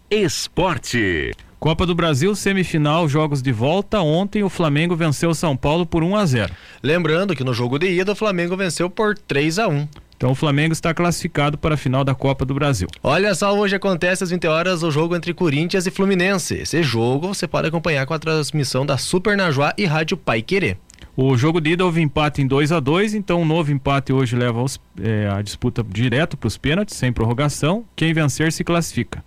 Esporte. 0.09 1.33
Copa 1.59 1.85
do 1.85 1.93
Brasil, 1.93 2.33
semifinal, 2.33 3.09
jogos 3.09 3.41
de 3.41 3.51
volta. 3.51 3.99
Ontem 3.99 4.41
o 4.41 4.47
Flamengo 4.47 4.95
venceu 4.95 5.31
o 5.31 5.35
São 5.35 5.57
Paulo 5.57 5.85
por 5.85 6.01
1 6.01 6.15
a 6.15 6.25
0. 6.25 6.53
Lembrando 6.81 7.35
que 7.35 7.43
no 7.43 7.53
jogo 7.53 7.77
de 7.77 7.87
ida 7.87 8.13
o 8.13 8.15
Flamengo 8.15 8.55
venceu 8.55 8.89
por 8.89 9.17
3 9.17 9.59
a 9.59 9.67
1. 9.67 9.85
Então 10.15 10.31
o 10.31 10.35
Flamengo 10.35 10.71
está 10.71 10.93
classificado 10.93 11.57
para 11.57 11.75
a 11.75 11.77
final 11.77 12.05
da 12.05 12.15
Copa 12.15 12.45
do 12.45 12.53
Brasil. 12.53 12.87
Olha 13.03 13.35
só, 13.35 13.53
hoje 13.53 13.75
acontece 13.75 14.23
às 14.23 14.29
20 14.29 14.47
horas 14.47 14.81
o 14.81 14.89
jogo 14.89 15.13
entre 15.13 15.33
Corinthians 15.33 15.85
e 15.85 15.91
Fluminense. 15.91 16.53
Esse 16.53 16.81
jogo 16.81 17.27
você 17.33 17.45
pode 17.45 17.67
acompanhar 17.67 18.05
com 18.05 18.13
a 18.13 18.19
transmissão 18.19 18.85
da 18.85 18.97
Super 18.97 19.35
Najuá 19.35 19.73
e 19.77 19.83
Rádio 19.83 20.15
Pai 20.15 20.41
Querer. 20.41 20.77
O 21.15 21.37
jogo 21.37 21.61
de 21.61 21.71
ida 21.71 21.85
houve 21.85 22.01
empate 22.01 22.41
em 22.41 22.47
2 22.47 22.71
a 22.71 22.79
2 22.79 23.13
então 23.13 23.41
um 23.41 23.45
novo 23.45 23.71
empate 23.71 24.11
hoje 24.11 24.35
leva 24.35 24.61
os, 24.61 24.79
é, 25.01 25.29
a 25.29 25.41
disputa 25.41 25.83
direto 25.83 26.35
para 26.35 26.47
os 26.47 26.57
pênaltis, 26.57 26.95
sem 26.95 27.13
prorrogação. 27.13 27.85
Quem 27.95 28.13
vencer 28.13 28.51
se 28.51 28.63
classifica. 28.63 29.23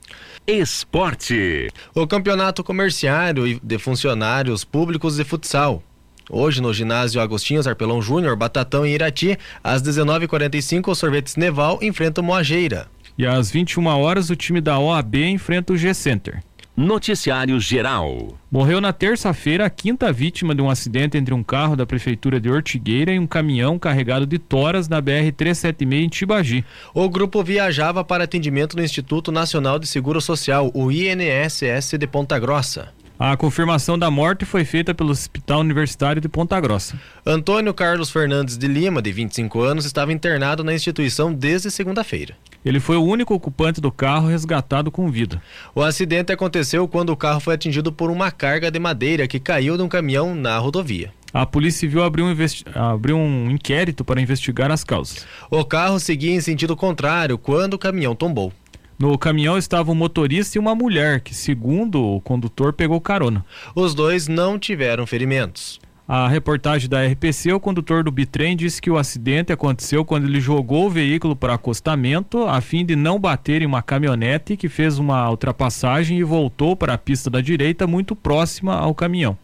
Esporte. 0.47 1.69
O 1.95 2.07
campeonato 2.07 2.65
comerciário 2.65 3.61
de 3.63 3.79
funcionários 3.79 4.65
públicos 4.65 5.17
de 5.17 5.25
futsal. 5.25 5.83
Hoje 6.29 6.61
no 6.61 6.75
ginásio 6.75 7.21
Agostinhos 7.21 7.69
Arpelão 7.69 8.03
Júnior, 8.03 8.35
Batatão 8.35 8.85
e 8.85 8.93
Irati, 8.93 9.39
às 9.63 9.81
19h45 9.81 10.89
o 10.89 10.95
Sorvetes 10.95 11.37
Neval 11.37 11.79
enfrenta 11.81 12.21
o 12.21 12.25
Moageira. 12.25 12.89
E 13.17 13.25
às 13.25 13.51
21 13.51 13.87
horas 13.87 14.29
o 14.29 14.37
time 14.37 14.61
da 14.61 14.79
OAB 14.79 15.15
enfrenta 15.17 15.73
o 15.73 15.77
G-Center. 15.77 16.43
Noticiário 16.77 17.59
Geral. 17.59 18.37
Morreu 18.51 18.83
na 18.83 18.93
terça-feira 18.93 19.65
a 19.65 19.71
quinta 19.71 20.13
vítima 20.13 20.55
de 20.55 20.61
um 20.61 20.69
acidente 20.69 21.17
entre 21.17 21.33
um 21.33 21.43
carro 21.43 21.75
da 21.75 21.87
prefeitura 21.87 22.39
de 22.39 22.51
Ortigueira 22.51 23.15
e 23.15 23.19
um 23.19 23.27
caminhão 23.27 23.79
carregado 23.79 24.27
de 24.27 24.39
toras 24.39 24.87
na 24.87 25.01
BR-376 25.01 26.05
em 26.05 26.09
Tibagi. 26.11 26.67
O 26.93 27.09
grupo 27.09 27.43
viajava 27.43 28.05
para 28.05 28.25
atendimento 28.25 28.77
no 28.77 28.83
Instituto 28.83 29.33
Nacional 29.33 29.79
de 29.79 29.87
Seguro 29.87 30.21
Social, 30.21 30.71
o 30.75 30.93
INSS 30.93 31.95
de 31.99 32.07
Ponta 32.07 32.39
Grossa. 32.39 32.91
A 33.19 33.35
confirmação 33.39 33.99
da 33.99 34.11
morte 34.11 34.45
foi 34.45 34.63
feita 34.63 34.95
pelo 34.95 35.09
Hospital 35.09 35.61
Universitário 35.61 36.21
de 36.21 36.29
Ponta 36.29 36.61
Grossa. 36.61 37.01
Antônio 37.25 37.73
Carlos 37.73 38.11
Fernandes 38.11 38.59
de 38.59 38.69
Lima, 38.69 39.01
de 39.01 39.11
25 39.11 39.63
anos, 39.63 39.87
estava 39.87 40.13
internado 40.13 40.63
na 40.63 40.75
instituição 40.75 41.33
desde 41.33 41.71
segunda-feira. 41.71 42.37
Ele 42.67 42.81
foi 42.81 42.97
o 42.97 43.05
único 43.05 43.33
ocupante 43.33 43.81
do 43.81 43.93
carro 43.93 44.27
resgatado 44.27 44.91
com 44.91 45.09
vida. 45.09 45.41
O 45.73 45.83
acidente 45.83 46.33
aconteceu 46.33 46.89
quando 46.89 47.11
o 47.11 47.17
carro 47.17 47.39
foi 47.39 47.55
atingido 47.55 47.93
por 47.93 48.11
uma 48.11 48.33
carga 48.33 48.73
de 48.73 48.79
madeira 48.81 49.29
que 49.29 49.39
caiu 49.39 49.77
de 49.77 49.85
um 49.85 49.89
caminhão 49.89 50.35
na 50.35 50.59
rodovia. 50.59 51.13
A 51.33 51.47
Polícia 51.47 51.79
Civil 51.79 52.03
abriu 52.03 52.27
um, 52.27 52.35
abriu 52.75 53.17
um 53.17 53.53
inquérito 53.53 54.05
para 54.05 54.21
investigar 54.21 54.73
as 54.73 54.83
causas. 54.83 55.25
O 55.49 55.65
carro 55.65 56.01
seguia 56.01 56.35
em 56.35 56.41
sentido 56.41 56.75
contrário 56.75 57.39
quando 57.39 57.75
o 57.75 57.79
caminhão 57.79 58.17
tombou. 58.17 58.53
No 58.99 59.17
caminhão 59.17 59.57
estava 59.57 59.93
um 59.93 59.95
motorista 59.95 60.59
e 60.59 60.59
uma 60.59 60.75
mulher, 60.75 61.21
que, 61.21 61.35
segundo 61.35 62.03
o 62.03 62.21
condutor, 62.21 62.73
pegou 62.73 63.01
carona. 63.01 63.45
Os 63.77 63.95
dois 63.95 64.27
não 64.27 64.59
tiveram 64.59 65.07
ferimentos. 65.07 65.79
A 66.09 66.29
reportagem 66.29 66.89
da 66.89 67.05
RPC, 67.05 67.53
o 67.53 67.59
condutor 67.59 68.05
do 68.05 68.13
bitrem 68.13 68.57
disse 68.57 68.81
que 68.81 68.89
o 68.89 68.97
acidente 68.97 69.53
aconteceu 69.53 70.05
quando 70.05 70.29
ele 70.29 70.41
jogou 70.41 70.87
o 70.87 70.91
veículo 70.91 71.35
para 71.35 71.55
acostamento 71.55 72.45
a 72.45 72.61
fim 72.61 72.87
de 72.87 72.95
não 72.95 73.19
bater 73.19 73.61
em 73.61 73.67
uma 73.67 73.83
caminhonete 73.83 74.57
que 74.57 74.69
fez 74.69 75.01
uma 75.01 75.29
ultrapassagem 75.29 76.17
e 76.17 76.23
voltou 76.23 76.77
para 76.77 76.95
a 76.95 76.99
pista 76.99 77.29
da 77.29 77.41
direita 77.41 77.89
muito 77.89 78.15
próxima 78.15 78.77
ao 78.77 78.95
caminhão. 78.95 79.37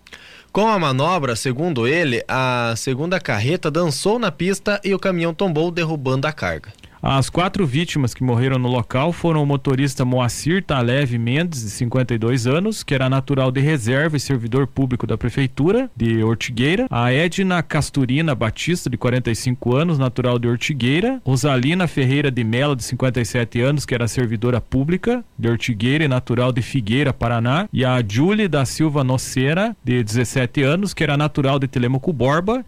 Com 0.52 0.68
a 0.68 0.78
manobra, 0.78 1.34
segundo 1.34 1.88
ele, 1.88 2.22
a 2.28 2.74
segunda 2.76 3.18
carreta 3.18 3.68
dançou 3.68 4.18
na 4.18 4.30
pista 4.30 4.80
e 4.84 4.94
o 4.94 5.00
caminhão 5.00 5.34
tombou, 5.34 5.68
derrubando 5.68 6.28
a 6.28 6.32
carga. 6.32 6.72
As 7.04 7.28
quatro 7.28 7.66
vítimas 7.66 8.14
que 8.14 8.22
morreram 8.22 8.60
no 8.60 8.68
local 8.68 9.12
foram 9.12 9.42
o 9.42 9.46
motorista 9.46 10.04
Moacir 10.04 10.62
Taleve 10.62 11.18
Mendes, 11.18 11.64
de 11.64 11.70
52 11.70 12.46
anos, 12.46 12.84
que 12.84 12.94
era 12.94 13.10
natural 13.10 13.50
de 13.50 13.60
reserva 13.60 14.16
e 14.16 14.20
servidor 14.20 14.68
público 14.68 15.04
da 15.04 15.18
prefeitura 15.18 15.90
de 15.96 16.22
Ortigueira, 16.22 16.86
a 16.88 17.12
Edna 17.12 17.60
Casturina 17.60 18.36
Batista, 18.36 18.88
de 18.88 18.96
45 18.96 19.74
anos, 19.74 19.98
natural 19.98 20.38
de 20.38 20.46
Ortigueira, 20.46 21.20
Rosalina 21.26 21.88
Ferreira 21.88 22.30
de 22.30 22.44
Mello, 22.44 22.76
de 22.76 22.84
57 22.84 23.60
anos, 23.60 23.84
que 23.84 23.96
era 23.96 24.06
servidora 24.06 24.60
pública 24.60 25.24
de 25.36 25.48
Ortigueira 25.48 26.04
e 26.04 26.08
natural 26.08 26.52
de 26.52 26.62
Figueira, 26.62 27.12
Paraná, 27.12 27.68
e 27.72 27.84
a 27.84 28.00
Julie 28.00 28.46
da 28.46 28.64
Silva 28.64 29.02
Nocera, 29.02 29.76
de 29.82 30.04
17 30.04 30.62
anos, 30.62 30.94
que 30.94 31.02
era 31.02 31.16
natural 31.16 31.58
de 31.58 31.66
Telemaco 31.66 32.12
Borba 32.12 32.64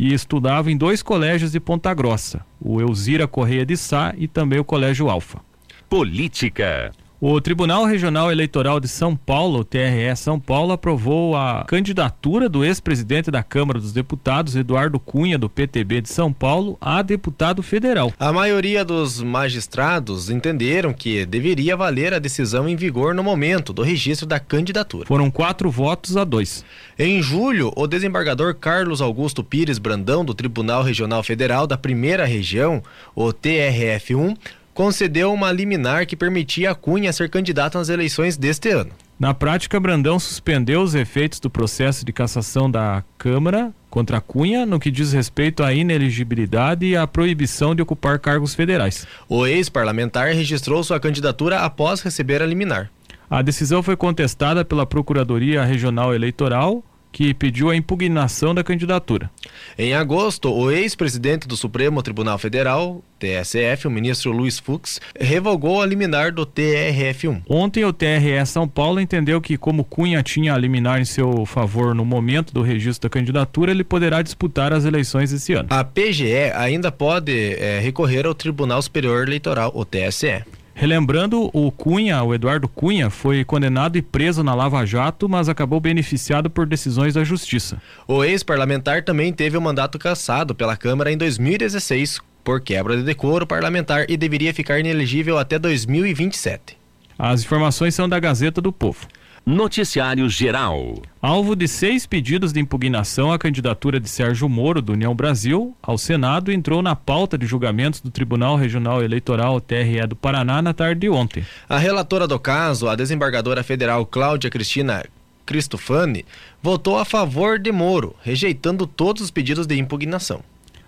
e 0.00 0.14
estudava 0.14 0.72
em 0.72 0.78
dois 0.78 1.02
colégios 1.02 1.52
de 1.52 1.60
Ponta 1.60 1.92
Grossa, 1.92 2.42
o 2.58 2.80
Elzira 2.80 3.28
Correia 3.28 3.66
de 3.66 3.76
Sá 3.76 4.14
e 4.16 4.26
também 4.26 4.58
o 4.58 4.64
Colégio 4.64 5.10
Alfa. 5.10 5.42
Política. 5.90 6.90
O 7.22 7.38
Tribunal 7.38 7.84
Regional 7.84 8.32
Eleitoral 8.32 8.80
de 8.80 8.88
São 8.88 9.14
Paulo, 9.14 9.62
TRE 9.62 10.16
São 10.16 10.40
Paulo, 10.40 10.72
aprovou 10.72 11.36
a 11.36 11.66
candidatura 11.68 12.48
do 12.48 12.64
ex-presidente 12.64 13.30
da 13.30 13.42
Câmara 13.42 13.78
dos 13.78 13.92
Deputados, 13.92 14.56
Eduardo 14.56 14.98
Cunha, 14.98 15.36
do 15.36 15.50
PTB 15.50 16.00
de 16.00 16.08
São 16.08 16.32
Paulo, 16.32 16.78
a 16.80 17.02
deputado 17.02 17.62
federal. 17.62 18.10
A 18.18 18.32
maioria 18.32 18.86
dos 18.86 19.22
magistrados 19.22 20.30
entenderam 20.30 20.94
que 20.94 21.26
deveria 21.26 21.76
valer 21.76 22.14
a 22.14 22.18
decisão 22.18 22.66
em 22.66 22.74
vigor 22.74 23.14
no 23.14 23.22
momento 23.22 23.74
do 23.74 23.82
registro 23.82 24.26
da 24.26 24.40
candidatura. 24.40 25.04
Foram 25.04 25.30
quatro 25.30 25.70
votos 25.70 26.16
a 26.16 26.24
dois. 26.24 26.64
Em 26.98 27.20
julho, 27.20 27.70
o 27.76 27.86
desembargador 27.86 28.54
Carlos 28.54 29.02
Augusto 29.02 29.44
Pires 29.44 29.78
Brandão, 29.78 30.24
do 30.24 30.32
Tribunal 30.32 30.82
Regional 30.82 31.22
Federal 31.22 31.66
da 31.66 31.76
Primeira 31.76 32.24
Região, 32.24 32.82
o 33.14 33.26
TRF1, 33.26 34.38
concedeu 34.74 35.32
uma 35.32 35.52
liminar 35.52 36.06
que 36.06 36.16
permitia 36.16 36.70
a 36.70 36.74
Cunha 36.74 37.12
ser 37.12 37.28
candidato 37.28 37.78
nas 37.78 37.88
eleições 37.88 38.36
deste 38.36 38.70
ano. 38.70 38.90
Na 39.18 39.34
prática, 39.34 39.78
Brandão 39.78 40.18
suspendeu 40.18 40.80
os 40.80 40.94
efeitos 40.94 41.38
do 41.40 41.50
processo 41.50 42.06
de 42.06 42.12
cassação 42.12 42.70
da 42.70 43.04
Câmara 43.18 43.70
contra 43.90 44.16
a 44.16 44.20
Cunha 44.20 44.64
no 44.64 44.80
que 44.80 44.90
diz 44.90 45.12
respeito 45.12 45.62
à 45.62 45.74
ineligibilidade 45.74 46.86
e 46.86 46.96
à 46.96 47.06
proibição 47.06 47.74
de 47.74 47.82
ocupar 47.82 48.18
cargos 48.18 48.54
federais. 48.54 49.06
O 49.28 49.46
ex-parlamentar 49.46 50.28
registrou 50.28 50.82
sua 50.82 50.98
candidatura 50.98 51.58
após 51.58 52.00
receber 52.00 52.40
a 52.40 52.46
liminar. 52.46 52.90
A 53.28 53.42
decisão 53.42 53.82
foi 53.82 53.96
contestada 53.96 54.64
pela 54.64 54.86
Procuradoria 54.86 55.64
Regional 55.64 56.14
Eleitoral, 56.14 56.82
que 57.12 57.34
pediu 57.34 57.70
a 57.70 57.76
impugnação 57.76 58.54
da 58.54 58.62
candidatura. 58.62 59.30
Em 59.78 59.94
agosto, 59.94 60.52
o 60.52 60.70
ex-presidente 60.70 61.48
do 61.48 61.56
Supremo 61.56 62.02
Tribunal 62.02 62.38
Federal, 62.38 63.02
TSF, 63.18 63.86
o 63.86 63.90
ministro 63.90 64.32
Luiz 64.32 64.58
Fux, 64.58 65.00
revogou 65.18 65.82
a 65.82 65.86
liminar 65.86 66.32
do 66.32 66.46
TRF1. 66.46 67.42
Ontem, 67.48 67.84
o 67.84 67.92
TRE 67.92 68.44
São 68.46 68.66
Paulo 68.66 69.00
entendeu 69.00 69.40
que, 69.40 69.56
como 69.56 69.84
Cunha 69.84 70.22
tinha 70.22 70.54
a 70.54 70.58
liminar 70.58 71.00
em 71.00 71.04
seu 71.04 71.44
favor 71.44 71.94
no 71.94 72.04
momento 72.04 72.54
do 72.54 72.62
registro 72.62 73.08
da 73.08 73.12
candidatura, 73.12 73.70
ele 73.70 73.84
poderá 73.84 74.22
disputar 74.22 74.72
as 74.72 74.84
eleições 74.84 75.32
esse 75.32 75.52
ano. 75.52 75.68
A 75.70 75.84
PGE 75.84 76.52
ainda 76.54 76.90
pode 76.90 77.54
é, 77.54 77.80
recorrer 77.80 78.26
ao 78.26 78.34
Tribunal 78.34 78.80
Superior 78.80 79.26
Eleitoral, 79.26 79.70
o 79.74 79.84
TSE. 79.84 80.42
Relembrando, 80.80 81.50
o 81.52 81.70
Cunha, 81.70 82.22
o 82.22 82.34
Eduardo 82.34 82.66
Cunha, 82.66 83.10
foi 83.10 83.44
condenado 83.44 83.98
e 83.98 84.02
preso 84.02 84.42
na 84.42 84.54
Lava 84.54 84.86
Jato, 84.86 85.28
mas 85.28 85.46
acabou 85.46 85.78
beneficiado 85.78 86.48
por 86.48 86.64
decisões 86.64 87.12
da 87.12 87.22
Justiça. 87.22 87.82
O 88.08 88.24
ex-parlamentar 88.24 89.04
também 89.04 89.30
teve 89.30 89.58
o 89.58 89.60
mandato 89.60 89.98
cassado 89.98 90.54
pela 90.54 90.78
Câmara 90.78 91.12
em 91.12 91.18
2016 91.18 92.20
por 92.42 92.62
quebra 92.62 92.96
de 92.96 93.02
decoro 93.02 93.46
parlamentar 93.46 94.06
e 94.08 94.16
deveria 94.16 94.54
ficar 94.54 94.80
inelegível 94.80 95.36
até 95.36 95.58
2027. 95.58 96.78
As 97.18 97.42
informações 97.42 97.94
são 97.94 98.08
da 98.08 98.18
Gazeta 98.18 98.62
do 98.62 98.72
Povo. 98.72 99.06
Noticiário 99.44 100.28
Geral. 100.28 101.02
Alvo 101.20 101.56
de 101.56 101.66
seis 101.66 102.06
pedidos 102.06 102.52
de 102.52 102.60
impugnação, 102.60 103.32
a 103.32 103.38
candidatura 103.38 103.98
de 103.98 104.08
Sérgio 104.08 104.48
Moro, 104.48 104.82
do 104.82 104.92
União 104.92 105.14
Brasil, 105.14 105.74
ao 105.82 105.96
Senado 105.96 106.52
entrou 106.52 106.82
na 106.82 106.94
pauta 106.94 107.38
de 107.38 107.46
julgamentos 107.46 108.00
do 108.00 108.10
Tribunal 108.10 108.56
Regional 108.56 109.02
Eleitoral 109.02 109.60
TRE 109.60 110.06
do 110.06 110.14
Paraná 110.14 110.60
na 110.60 110.74
tarde 110.74 111.00
de 111.00 111.08
ontem. 111.08 111.44
A 111.68 111.78
relatora 111.78 112.28
do 112.28 112.38
caso, 112.38 112.86
a 112.86 112.94
desembargadora 112.94 113.64
federal 113.64 114.04
Cláudia 114.04 114.50
Cristina 114.50 115.04
Cristofani, 115.46 116.24
votou 116.62 116.98
a 116.98 117.04
favor 117.04 117.58
de 117.58 117.72
Moro, 117.72 118.14
rejeitando 118.22 118.86
todos 118.86 119.22
os 119.22 119.30
pedidos 119.30 119.66
de 119.66 119.76
impugnação 119.76 120.42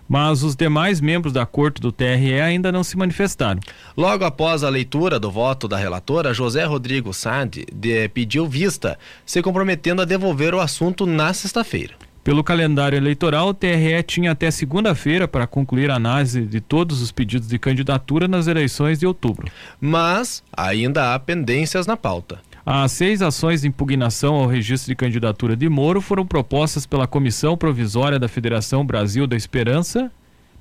mas 0.07 0.43
os 0.43 0.55
demais 0.55 1.01
membros 1.01 1.33
da 1.33 1.45
corte 1.45 1.81
do 1.81 1.91
TRE 1.91 2.39
ainda 2.41 2.71
não 2.71 2.83
se 2.83 2.97
manifestaram. 2.97 3.59
Logo 3.95 4.23
após 4.23 4.63
a 4.63 4.69
leitura 4.69 5.19
do 5.19 5.31
voto 5.31 5.67
da 5.67 5.77
relatora, 5.77 6.33
José 6.33 6.63
Rodrigo 6.65 7.13
Sade 7.13 7.65
pediu 8.13 8.47
vista, 8.47 8.97
se 9.25 9.41
comprometendo 9.41 10.01
a 10.01 10.05
devolver 10.05 10.53
o 10.53 10.59
assunto 10.59 11.05
na 11.05 11.33
sexta-feira. 11.33 11.93
Pelo 12.23 12.41
calendário 12.41 12.95
eleitoral, 12.95 13.49
o 13.49 13.53
TRE 13.53 14.01
tinha 14.03 14.31
até 14.31 14.49
segunda-feira 14.49 15.27
para 15.27 15.45
concluir 15.45 15.91
a 15.91 15.95
análise 15.95 16.45
de 16.45 16.61
todos 16.61 17.01
os 17.01 17.11
pedidos 17.11 17.49
de 17.49 17.59
candidatura 17.59 18.29
nas 18.29 18.47
eleições 18.47 18.97
de 18.97 19.05
outubro. 19.05 19.51
Mas 19.81 20.41
ainda 20.55 21.13
há 21.13 21.19
pendências 21.19 21.85
na 21.85 21.97
pauta. 21.97 22.39
As 22.65 22.93
seis 22.93 23.21
ações 23.21 23.61
de 23.61 23.67
impugnação 23.67 24.35
ao 24.35 24.47
registro 24.47 24.89
de 24.89 24.95
candidatura 24.95 25.53
de 25.53 25.67
Moro 25.67 25.99
foram 25.99 26.25
propostas 26.25 26.85
pela 26.85 27.05
Comissão 27.05 27.57
Provisória 27.57 28.17
da 28.17 28.29
Federação 28.29 28.85
Brasil 28.85 29.27
da 29.27 29.35
Esperança, 29.35 30.09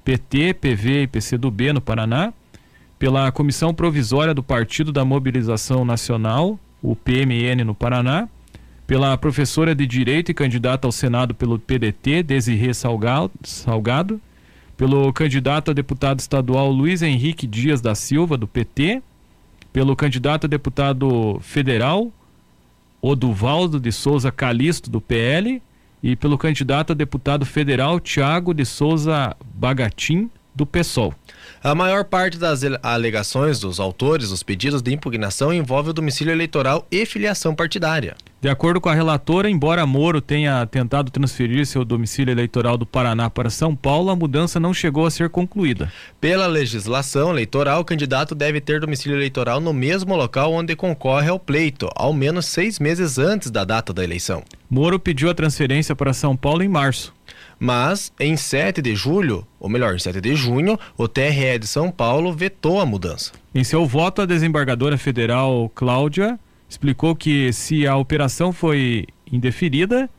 PT, 0.05 0.55
PV 0.55 1.03
e 1.03 1.07
PCdoB 1.07 1.73
no 1.73 1.81
Paraná, 1.81 2.33
pela 2.99 3.31
Comissão 3.31 3.73
Provisória 3.73 4.35
do 4.35 4.43
Partido 4.43 4.91
da 4.91 5.05
Mobilização 5.05 5.85
Nacional, 5.85 6.59
o 6.83 6.97
PMN 6.97 7.63
no 7.65 7.75
Paraná, 7.75 8.29
pela 8.85 9.17
professora 9.17 9.73
de 9.73 9.87
Direito 9.87 10.33
e 10.33 10.35
candidata 10.35 10.89
ao 10.89 10.93
Senado 10.93 11.37
pelo 11.37 11.57
PDT, 11.57 12.25
Desirê 12.25 12.75
Salgado, 12.75 14.21
pelo 14.77 15.13
candidato 15.13 15.71
a 15.71 15.75
deputado 15.75 16.19
estadual 16.19 16.73
Luiz 16.73 17.01
Henrique 17.01 17.47
Dias 17.47 17.81
da 17.81 17.95
Silva, 17.95 18.37
do 18.37 18.49
PT, 18.49 19.01
pelo 19.73 19.97
candidato 19.97 20.47
a 20.47 20.49
deputado 20.49 21.39
federal 21.41 22.13
Oduvaldo 23.03 23.81
de 23.81 23.91
Souza 23.91 24.31
Calisto, 24.31 24.89
do 24.89 25.01
PL, 25.01 25.61
e 26.01 26.15
pelo 26.15 26.39
candidato 26.39 26.93
a 26.93 26.95
deputado 26.95 27.45
federal 27.45 27.99
Tiago 27.99 28.55
de 28.55 28.65
Souza 28.65 29.37
Bagatim, 29.55 30.31
do 30.55 30.67
PSOL. 30.67 31.15
A 31.63 31.75
maior 31.75 32.05
parte 32.05 32.39
das 32.39 32.63
alegações 32.83 33.61
dos 33.61 33.79
autores 33.79 34.31
dos 34.31 34.43
pedidos 34.43 34.83
de 34.83 34.93
impugnação 34.93 35.53
envolve 35.53 35.91
o 35.91 35.93
domicílio 35.93 36.33
eleitoral 36.33 36.87
e 36.91 37.07
filiação 37.07 37.55
partidária. 37.55 38.17
De 38.41 38.49
acordo 38.49 38.81
com 38.81 38.89
a 38.89 38.95
relatora, 38.95 39.49
embora 39.49 39.87
Moro 39.87 40.21
tenha 40.21 40.67
tentado 40.67 41.13
transferir 41.13 41.65
seu 41.65 41.85
domicílio 41.85 42.33
eleitoral 42.33 42.77
do 42.77 42.85
Paraná 42.85 43.31
para 43.31 43.49
São 43.49 43.77
Paulo, 43.77 44.11
a 44.11 44.17
mudança 44.17 44.59
não 44.59 44.75
chegou 44.75 45.07
a 45.07 45.11
ser 45.13 45.31
concluída. 45.31 45.93
Pela 46.21 46.49
legislação 46.49 47.31
eleitoral, 47.31 47.81
o 47.81 47.85
candidato 47.85 48.35
deve 48.35 48.61
ter 48.61 48.81
domicílio 48.81 49.17
eleitoral 49.17 49.61
no 49.61 49.73
mesmo 49.73 50.17
local 50.17 50.53
onde 50.53 50.75
concorre 50.75 51.29
ao 51.29 51.39
pleito, 51.39 51.89
ao 51.95 52.13
menos 52.13 52.47
seis 52.47 52.81
meses 52.81 53.17
antes 53.17 53.49
da 53.49 53.65
data 53.65 53.93
da 53.93 54.03
eleição. 54.03 54.43
Moro 54.69 54.99
pediu 54.99 55.31
a 55.31 55.35
transferência 55.35 55.95
para 55.95 56.13
São 56.13 56.37
Paulo 56.37 56.65
em 56.65 56.69
março. 56.69 57.15
Mas, 57.65 58.13
em 58.19 58.37
7 58.37 58.83
de 58.83 58.97
julho, 58.97 59.47
ou 59.61 59.69
melhor, 59.69 59.95
em 59.95 59.99
7 60.01 60.21
de 60.21 60.35
junho, 60.35 60.77
o 60.99 61.07
TRE 61.07 61.61
de 61.61 61.67
São 61.69 61.93
Paulo 61.93 62.33
vetou 62.33 62.81
a 62.81 62.85
mudança. 62.85 63.31
Em 63.55 63.63
seu 63.63 63.87
voto, 63.87 64.21
a 64.21 64.27
desembargadora 64.27 64.99
federal 64.99 65.71
Cláudia 65.73 66.41
explicou 66.69 67.15
que 67.15 67.53
se 67.53 67.87
a 67.87 67.97
operação 67.97 68.53
foi 68.53 69.07
indeferida, 69.31 70.11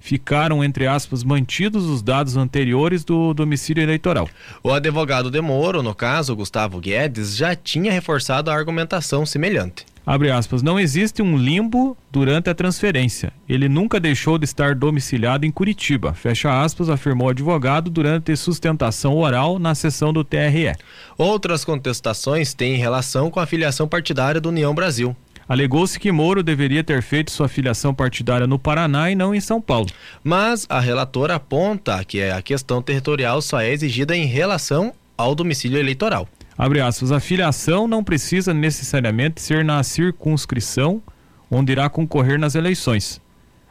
ficaram, 0.00 0.64
entre 0.64 0.88
aspas, 0.88 1.22
mantidos 1.22 1.84
os 1.84 2.02
dados 2.02 2.36
anteriores 2.36 3.04
do 3.04 3.32
domicílio 3.34 3.84
eleitoral. 3.84 4.28
O 4.60 4.72
advogado 4.72 5.30
de 5.30 5.40
Moro, 5.40 5.84
no 5.84 5.94
caso, 5.94 6.34
Gustavo 6.34 6.80
Guedes, 6.80 7.36
já 7.36 7.54
tinha 7.54 7.92
reforçado 7.92 8.50
a 8.50 8.54
argumentação 8.56 9.24
semelhante. 9.24 9.86
Abre 10.04 10.30
aspas, 10.30 10.62
não 10.62 10.80
existe 10.80 11.22
um 11.22 11.36
limbo 11.36 11.96
durante 12.10 12.48
a 12.48 12.54
transferência. 12.54 13.32
Ele 13.48 13.68
nunca 13.68 14.00
deixou 14.00 14.38
de 14.38 14.44
estar 14.44 14.74
domiciliado 14.74 15.44
em 15.44 15.50
Curitiba. 15.50 16.14
Fecha 16.14 16.62
aspas, 16.62 16.88
afirmou 16.88 17.28
o 17.28 17.30
advogado 17.30 17.90
durante 17.90 18.34
sustentação 18.36 19.16
oral 19.16 19.58
na 19.58 19.74
sessão 19.74 20.12
do 20.12 20.24
TRE. 20.24 20.74
Outras 21.18 21.64
contestações 21.64 22.54
têm 22.54 22.76
relação 22.76 23.30
com 23.30 23.40
a 23.40 23.46
filiação 23.46 23.86
partidária 23.86 24.40
do 24.40 24.48
União 24.48 24.74
Brasil. 24.74 25.14
Alegou-se 25.50 25.98
que 25.98 26.12
Moro 26.12 26.44
deveria 26.44 26.84
ter 26.84 27.02
feito 27.02 27.32
sua 27.32 27.48
filiação 27.48 27.92
partidária 27.92 28.46
no 28.46 28.56
Paraná 28.56 29.10
e 29.10 29.16
não 29.16 29.34
em 29.34 29.40
São 29.40 29.60
Paulo. 29.60 29.88
Mas 30.22 30.64
a 30.68 30.78
relatora 30.78 31.34
aponta 31.34 32.04
que 32.04 32.22
a 32.22 32.40
questão 32.40 32.80
territorial 32.80 33.42
só 33.42 33.60
é 33.60 33.72
exigida 33.72 34.16
em 34.16 34.26
relação 34.26 34.94
ao 35.18 35.34
domicílio 35.34 35.76
eleitoral. 35.76 36.28
Abre 36.62 36.78
aspas, 36.82 37.10
a 37.10 37.18
filiação 37.18 37.88
não 37.88 38.04
precisa 38.04 38.52
necessariamente 38.52 39.40
ser 39.40 39.64
na 39.64 39.82
circunscrição 39.82 41.02
onde 41.50 41.72
irá 41.72 41.88
concorrer 41.88 42.38
nas 42.38 42.54
eleições. 42.54 43.18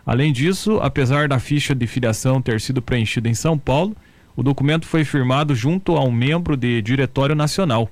Além 0.03 0.33
disso, 0.33 0.79
apesar 0.81 1.27
da 1.27 1.37
ficha 1.37 1.75
de 1.75 1.85
filiação 1.85 2.41
ter 2.41 2.59
sido 2.59 2.81
preenchida 2.81 3.29
em 3.29 3.35
São 3.35 3.59
Paulo, 3.59 3.95
o 4.35 4.41
documento 4.41 4.87
foi 4.87 5.05
firmado 5.05 5.53
junto 5.53 5.95
a 5.97 6.03
um 6.03 6.11
membro 6.11 6.57
de 6.57 6.81
Diretório 6.81 7.35
Nacional, 7.35 7.87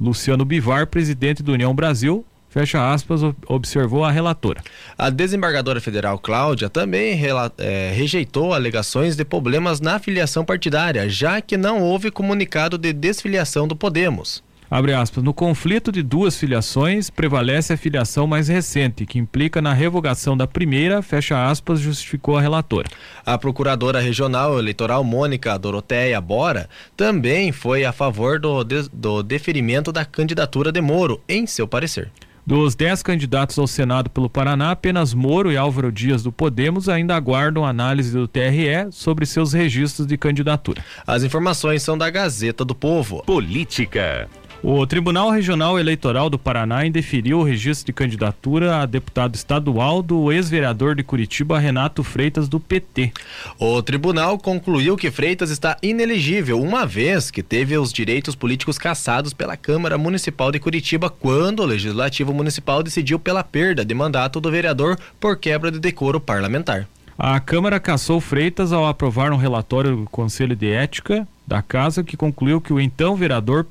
Luciano 0.00 0.42
Bivar, 0.42 0.86
presidente 0.86 1.42
do 1.42 1.52
União 1.52 1.74
Brasil, 1.74 2.24
Fecha 2.50 2.92
aspas, 2.92 3.20
observou 3.46 4.04
a 4.04 4.10
relatora. 4.10 4.60
A 4.98 5.08
desembargadora 5.08 5.80
federal 5.80 6.18
Cláudia 6.18 6.68
também 6.68 7.16
é, 7.58 7.92
rejeitou 7.94 8.52
alegações 8.52 9.14
de 9.14 9.24
problemas 9.24 9.80
na 9.80 10.00
filiação 10.00 10.44
partidária, 10.44 11.08
já 11.08 11.40
que 11.40 11.56
não 11.56 11.80
houve 11.80 12.10
comunicado 12.10 12.76
de 12.76 12.92
desfiliação 12.92 13.68
do 13.68 13.76
Podemos. 13.76 14.42
Abre 14.68 14.92
aspas, 14.92 15.22
no 15.22 15.34
conflito 15.34 15.92
de 15.92 16.02
duas 16.02 16.36
filiações, 16.36 17.08
prevalece 17.08 17.72
a 17.72 17.76
filiação 17.76 18.26
mais 18.26 18.48
recente, 18.48 19.06
que 19.06 19.18
implica 19.18 19.62
na 19.62 19.72
revogação 19.72 20.36
da 20.36 20.46
primeira, 20.46 21.02
fecha 21.02 21.48
aspas, 21.48 21.80
justificou 21.80 22.36
a 22.36 22.40
relatora. 22.40 22.88
A 23.26 23.38
procuradora 23.38 24.00
regional 24.00 24.58
eleitoral 24.58 25.02
Mônica 25.04 25.56
Doroteia 25.58 26.20
Bora 26.20 26.68
também 26.96 27.50
foi 27.50 27.84
a 27.84 27.92
favor 27.92 28.38
do, 28.38 28.62
do 28.92 29.22
deferimento 29.24 29.90
da 29.90 30.04
candidatura 30.04 30.70
de 30.70 30.80
Moro, 30.80 31.20
em 31.28 31.48
seu 31.48 31.66
parecer. 31.66 32.10
Dos 32.46 32.74
dez 32.74 33.02
candidatos 33.02 33.58
ao 33.58 33.66
Senado 33.66 34.10
pelo 34.10 34.28
Paraná, 34.28 34.70
apenas 34.70 35.14
Moro 35.14 35.52
e 35.52 35.56
Álvaro 35.56 35.92
Dias 35.92 36.22
do 36.22 36.32
Podemos 36.32 36.88
ainda 36.88 37.14
aguardam 37.14 37.64
análise 37.64 38.12
do 38.12 38.26
TRE 38.26 38.90
sobre 38.90 39.26
seus 39.26 39.52
registros 39.52 40.06
de 40.06 40.16
candidatura. 40.16 40.84
As 41.06 41.22
informações 41.22 41.82
são 41.82 41.96
da 41.96 42.10
Gazeta 42.10 42.64
do 42.64 42.74
Povo. 42.74 43.22
Política. 43.24 44.28
O 44.62 44.86
Tribunal 44.86 45.30
Regional 45.30 45.78
Eleitoral 45.78 46.28
do 46.28 46.38
Paraná 46.38 46.84
indeferiu 46.84 47.38
o 47.38 47.42
registro 47.42 47.86
de 47.86 47.94
candidatura 47.94 48.82
a 48.82 48.86
deputado 48.86 49.34
estadual 49.34 50.02
do 50.02 50.30
ex-vereador 50.30 50.94
de 50.94 51.02
Curitiba, 51.02 51.58
Renato 51.58 52.04
Freitas, 52.04 52.46
do 52.46 52.60
PT. 52.60 53.10
O 53.58 53.82
tribunal 53.82 54.38
concluiu 54.38 54.98
que 54.98 55.10
Freitas 55.10 55.48
está 55.48 55.78
inelegível, 55.82 56.60
uma 56.60 56.84
vez 56.84 57.30
que 57.30 57.42
teve 57.42 57.74
os 57.78 57.90
direitos 57.90 58.34
políticos 58.34 58.76
cassados 58.76 59.32
pela 59.32 59.56
Câmara 59.56 59.96
Municipal 59.96 60.52
de 60.52 60.58
Curitiba 60.58 61.08
quando 61.08 61.60
o 61.60 61.66
Legislativo 61.66 62.34
Municipal 62.34 62.82
decidiu 62.82 63.18
pela 63.18 63.42
perda 63.42 63.82
de 63.82 63.94
mandato 63.94 64.42
do 64.42 64.50
vereador 64.50 64.98
por 65.18 65.38
quebra 65.38 65.70
de 65.70 65.80
decoro 65.80 66.20
parlamentar. 66.20 66.86
A 67.18 67.40
Câmara 67.40 67.80
cassou 67.80 68.20
Freitas 68.20 68.72
ao 68.72 68.86
aprovar 68.86 69.32
um 69.32 69.36
relatório 69.36 69.96
do 69.96 70.04
Conselho 70.04 70.54
de 70.54 70.70
Ética 70.70 71.26
da 71.50 71.60
Casa 71.60 72.04
que 72.04 72.16
concluiu 72.16 72.60
que 72.60 72.72
o 72.72 72.80
então 72.80 73.16
vereador 73.16 73.66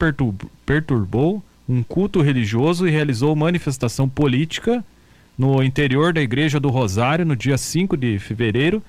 perturbou 0.66 1.42
um 1.68 1.82
culto 1.82 2.22
religioso 2.22 2.86
e 2.86 2.92
realizou 2.92 3.34
manifestação 3.38 4.10
política 4.10 4.84
no 5.38 5.64
interior 5.64 6.12
da 6.12 6.22
Igreja 6.22 6.60
do 6.60 6.68
Rosário 6.68 7.26
no 7.26 7.38
dia 7.38 7.58
5 7.58 7.96
de 7.96 8.20
fevereiro 8.20 8.84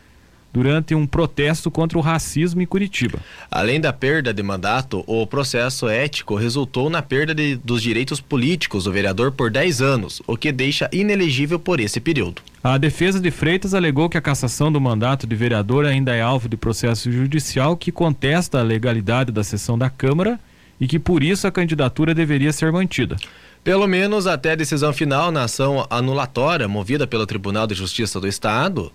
durante 0.53 0.95
um 0.95 1.07
protesto 1.07 1.71
contra 1.71 1.97
o 1.99 2.01
racismo 2.01 2.61
em 2.61 2.67
Curitiba. 2.67 3.19
Além 3.51 3.81
da 3.81 3.93
perda 3.93 4.35
de 4.35 4.43
mandato, 4.43 5.05
o 5.07 5.27
processo 5.27 5.89
ético 5.89 6.35
resultou 6.35 6.91
na 6.91 7.03
perda 7.03 7.35
de, 7.35 7.57
dos 7.57 7.83
direitos 7.83 8.21
políticos 8.21 8.85
do 8.85 8.93
vereador 8.93 9.33
por 9.33 9.51
10 9.51 9.81
anos, 9.81 10.23
o 10.27 10.37
que 10.37 10.51
deixa 10.51 10.89
inelegível 10.93 11.59
por 11.59 11.81
esse 11.81 12.01
período. 12.01 12.43
A 12.63 12.77
defesa 12.77 13.19
de 13.19 13.31
Freitas 13.31 13.73
alegou 13.73 14.09
que 14.09 14.19
a 14.19 14.23
cassação 14.23 14.71
do 14.71 14.81
mandato 14.81 15.27
de 15.27 15.35
vereador 15.35 15.87
ainda 15.87 16.15
é 16.15 16.21
alvo 16.21 16.49
de 16.49 16.57
processo 16.57 17.11
judicial 17.11 17.77
que 17.77 17.91
contesta 17.91 18.61
a 18.61 18.63
legalidade 18.63 19.33
da 19.33 19.43
sessão 19.43 19.79
da 19.79 19.89
Câmara 19.89 20.39
e 20.81 20.87
que 20.87 20.99
por 20.99 21.23
isso 21.23 21.47
a 21.47 21.53
candidatura 21.53 22.15
deveria 22.15 22.53
ser 22.53 22.73
mantida. 22.73 23.17
Pelo 23.63 23.87
menos 23.87 24.27
até 24.27 24.53
a 24.53 24.57
decisão 24.57 24.91
final 24.93 25.31
na 25.31 25.45
ação 25.45 25.87
anulatória 25.91 26.67
movida 26.67 27.07
pelo 27.07 27.27
Tribunal 27.27 27.67
de 27.67 27.75
Justiça 27.75 28.19
do 28.19 28.27
Estado, 28.27 28.91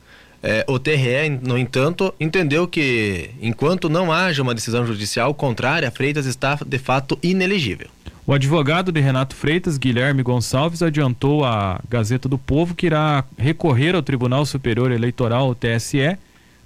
é, 0.45 0.63
o 0.67 0.77
TRE, 0.77 1.27
no 1.41 1.58
entanto, 1.58 2.13
entendeu 2.19 2.67
que, 2.67 3.31
enquanto 3.41 3.89
não 3.89 4.12
haja 4.12 4.43
uma 4.43 4.53
decisão 4.53 4.86
judicial 4.86 5.34
contrária, 5.34 5.89
Freitas 5.89 6.27
está 6.27 6.55
de 6.63 6.77
fato 6.77 7.17
inelegível. 7.23 7.88
O 8.27 8.31
advogado 8.31 8.91
de 8.91 9.01
Renato 9.01 9.36
Freitas, 9.36 9.77
Guilherme 9.77 10.21
Gonçalves, 10.21 10.84
adiantou 10.84 11.43
à 11.43 11.81
Gazeta 11.89 12.29
do 12.29 12.38
Povo 12.38 12.75
que 12.75 12.86
irá 12.86 13.23
recorrer 13.38 13.95
ao 13.95 14.03
Tribunal 14.03 14.45
Superior 14.45 14.91
Eleitoral, 14.91 15.49
o 15.49 15.55
TSE, 15.55 16.15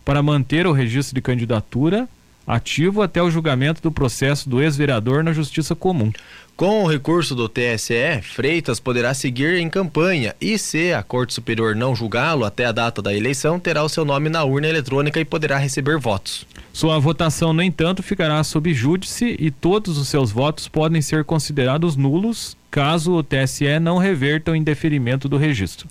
para 0.03 0.21
manter 0.21 0.67
o 0.67 0.73
registro 0.73 1.15
de 1.15 1.21
candidatura 1.21 2.07
ativo 2.45 3.01
até 3.01 3.21
o 3.21 3.29
julgamento 3.29 3.81
do 3.81 3.91
processo 3.91 4.49
do 4.49 4.61
ex-vereador 4.61 5.23
na 5.23 5.31
Justiça 5.31 5.75
Comum. 5.75 6.11
Com 6.59 6.83
o 6.83 6.87
recurso 6.87 7.33
do 7.35 7.47
TSE, 7.47 8.21
Freitas 8.21 8.81
poderá 8.81 9.13
seguir 9.13 9.59
em 9.59 9.69
campanha 9.69 10.35
e, 10.41 10.57
se 10.57 10.91
a 10.91 11.01
Corte 11.01 11.33
Superior 11.33 11.73
não 11.73 11.95
julgá-lo 11.95 12.43
até 12.43 12.65
a 12.65 12.73
data 12.73 13.01
da 13.01 13.15
eleição, 13.15 13.57
terá 13.57 13.81
o 13.81 13.87
seu 13.87 14.03
nome 14.03 14.27
na 14.27 14.43
urna 14.43 14.67
eletrônica 14.67 15.17
e 15.21 15.23
poderá 15.23 15.57
receber 15.57 15.97
votos. 15.97 16.45
Sua 16.73 16.99
votação, 16.99 17.53
no 17.53 17.63
entanto, 17.63 18.03
ficará 18.03 18.43
sob 18.43 18.73
júdice 18.73 19.37
e 19.39 19.49
todos 19.49 19.97
os 19.97 20.09
seus 20.09 20.33
votos 20.33 20.67
podem 20.67 21.01
ser 21.01 21.23
considerados 21.23 21.95
nulos 21.95 22.57
caso 22.69 23.13
o 23.13 23.23
TSE 23.23 23.79
não 23.79 23.97
reverta 23.97 24.51
o 24.51 24.55
indeferimento 24.55 25.29
do 25.29 25.37
registro. 25.37 25.87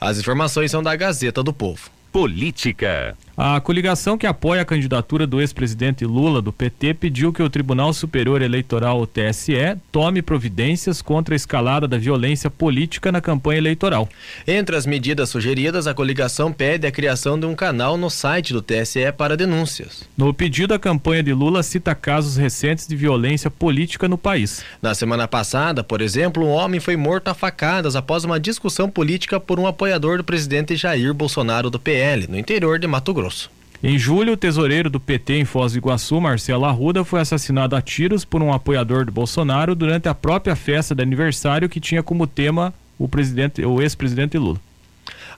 As 0.00 0.20
informações 0.20 0.70
são 0.70 0.84
da 0.84 0.94
Gazeta 0.94 1.42
do 1.42 1.52
Povo. 1.52 1.90
Política. 2.12 3.16
A 3.34 3.58
coligação 3.62 4.18
que 4.18 4.26
apoia 4.26 4.60
a 4.60 4.64
candidatura 4.64 5.26
do 5.26 5.40
ex-presidente 5.40 6.04
Lula 6.04 6.42
do 6.42 6.52
PT 6.52 6.92
pediu 6.92 7.32
que 7.32 7.42
o 7.42 7.48
Tribunal 7.48 7.94
Superior 7.94 8.42
Eleitoral, 8.42 9.00
o 9.00 9.06
TSE, 9.06 9.54
tome 9.90 10.20
providências 10.20 11.00
contra 11.00 11.34
a 11.34 11.36
escalada 11.36 11.88
da 11.88 11.96
violência 11.96 12.50
política 12.50 13.10
na 13.10 13.22
campanha 13.22 13.56
eleitoral. 13.56 14.06
Entre 14.46 14.76
as 14.76 14.84
medidas 14.84 15.30
sugeridas, 15.30 15.86
a 15.86 15.94
coligação 15.94 16.52
pede 16.52 16.86
a 16.86 16.92
criação 16.92 17.40
de 17.40 17.46
um 17.46 17.54
canal 17.54 17.96
no 17.96 18.10
site 18.10 18.52
do 18.52 18.60
TSE 18.60 19.10
para 19.16 19.34
denúncias. 19.34 20.06
No 20.14 20.34
pedido, 20.34 20.74
a 20.74 20.78
campanha 20.78 21.22
de 21.22 21.32
Lula 21.32 21.62
cita 21.62 21.94
casos 21.94 22.36
recentes 22.36 22.86
de 22.86 22.94
violência 22.94 23.50
política 23.50 24.06
no 24.08 24.18
país. 24.18 24.62
Na 24.82 24.94
semana 24.94 25.26
passada, 25.26 25.82
por 25.82 26.02
exemplo, 26.02 26.44
um 26.44 26.50
homem 26.50 26.80
foi 26.80 26.96
morto 26.96 27.28
a 27.28 27.34
facadas 27.34 27.96
após 27.96 28.24
uma 28.24 28.38
discussão 28.38 28.90
política 28.90 29.40
por 29.40 29.58
um 29.58 29.66
apoiador 29.66 30.18
do 30.18 30.24
presidente 30.24 30.76
Jair 30.76 31.14
Bolsonaro 31.14 31.70
do 31.70 31.80
PL, 31.80 32.26
no 32.26 32.38
interior 32.38 32.78
de 32.78 32.86
Mato 32.86 33.14
Grosso. 33.14 33.21
Grosso. 33.22 33.48
Em 33.84 33.96
julho, 33.98 34.32
o 34.32 34.36
tesoureiro 34.36 34.90
do 34.90 34.98
PT 34.98 35.34
em 35.34 35.44
Foz 35.44 35.72
do 35.72 35.78
Iguaçu, 35.78 36.20
Marcelo 36.20 36.64
Arruda, 36.64 37.04
foi 37.04 37.20
assassinado 37.20 37.76
a 37.76 37.80
tiros 37.80 38.24
por 38.24 38.42
um 38.42 38.52
apoiador 38.52 39.04
do 39.04 39.12
Bolsonaro 39.12 39.76
durante 39.76 40.08
a 40.08 40.14
própria 40.14 40.56
festa 40.56 40.92
de 40.92 41.02
aniversário 41.02 41.68
que 41.68 41.80
tinha 41.80 42.02
como 42.02 42.26
tema 42.26 42.74
o 42.98 43.08
presidente, 43.08 43.64
o 43.64 43.80
ex-presidente 43.80 44.36
Lula. 44.38 44.60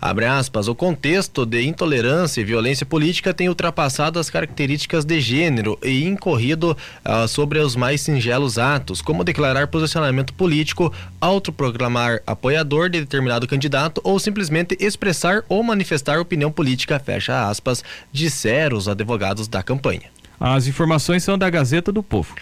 Abre 0.04 0.26
aspas, 0.26 0.68
o 0.68 0.74
contexto 0.74 1.46
de 1.46 1.62
intolerância 1.62 2.38
e 2.38 2.44
violência 2.44 2.84
política 2.84 3.32
tem 3.32 3.48
ultrapassado 3.48 4.18
as 4.18 4.28
características 4.28 5.02
de 5.02 5.18
gênero 5.18 5.78
e 5.82 6.04
incorrido 6.04 6.76
uh, 7.06 7.26
sobre 7.26 7.58
os 7.58 7.74
mais 7.74 8.02
singelos 8.02 8.58
atos, 8.58 9.00
como 9.00 9.24
declarar 9.24 9.68
posicionamento 9.68 10.34
político, 10.34 10.92
autoproclamar 11.18 12.20
apoiador 12.26 12.90
de 12.90 13.00
determinado 13.00 13.48
candidato 13.48 13.98
ou 14.04 14.20
simplesmente 14.20 14.76
expressar 14.78 15.42
ou 15.48 15.62
manifestar 15.62 16.20
opinião 16.20 16.52
política, 16.52 16.98
fecha 16.98 17.48
aspas, 17.48 17.82
disseram 18.12 18.76
os 18.76 18.86
advogados 18.86 19.48
da 19.48 19.62
campanha. 19.62 20.12
As 20.38 20.66
informações 20.66 21.24
são 21.24 21.38
da 21.38 21.48
Gazeta 21.48 21.90
do 21.90 22.02
Povo. 22.02 22.34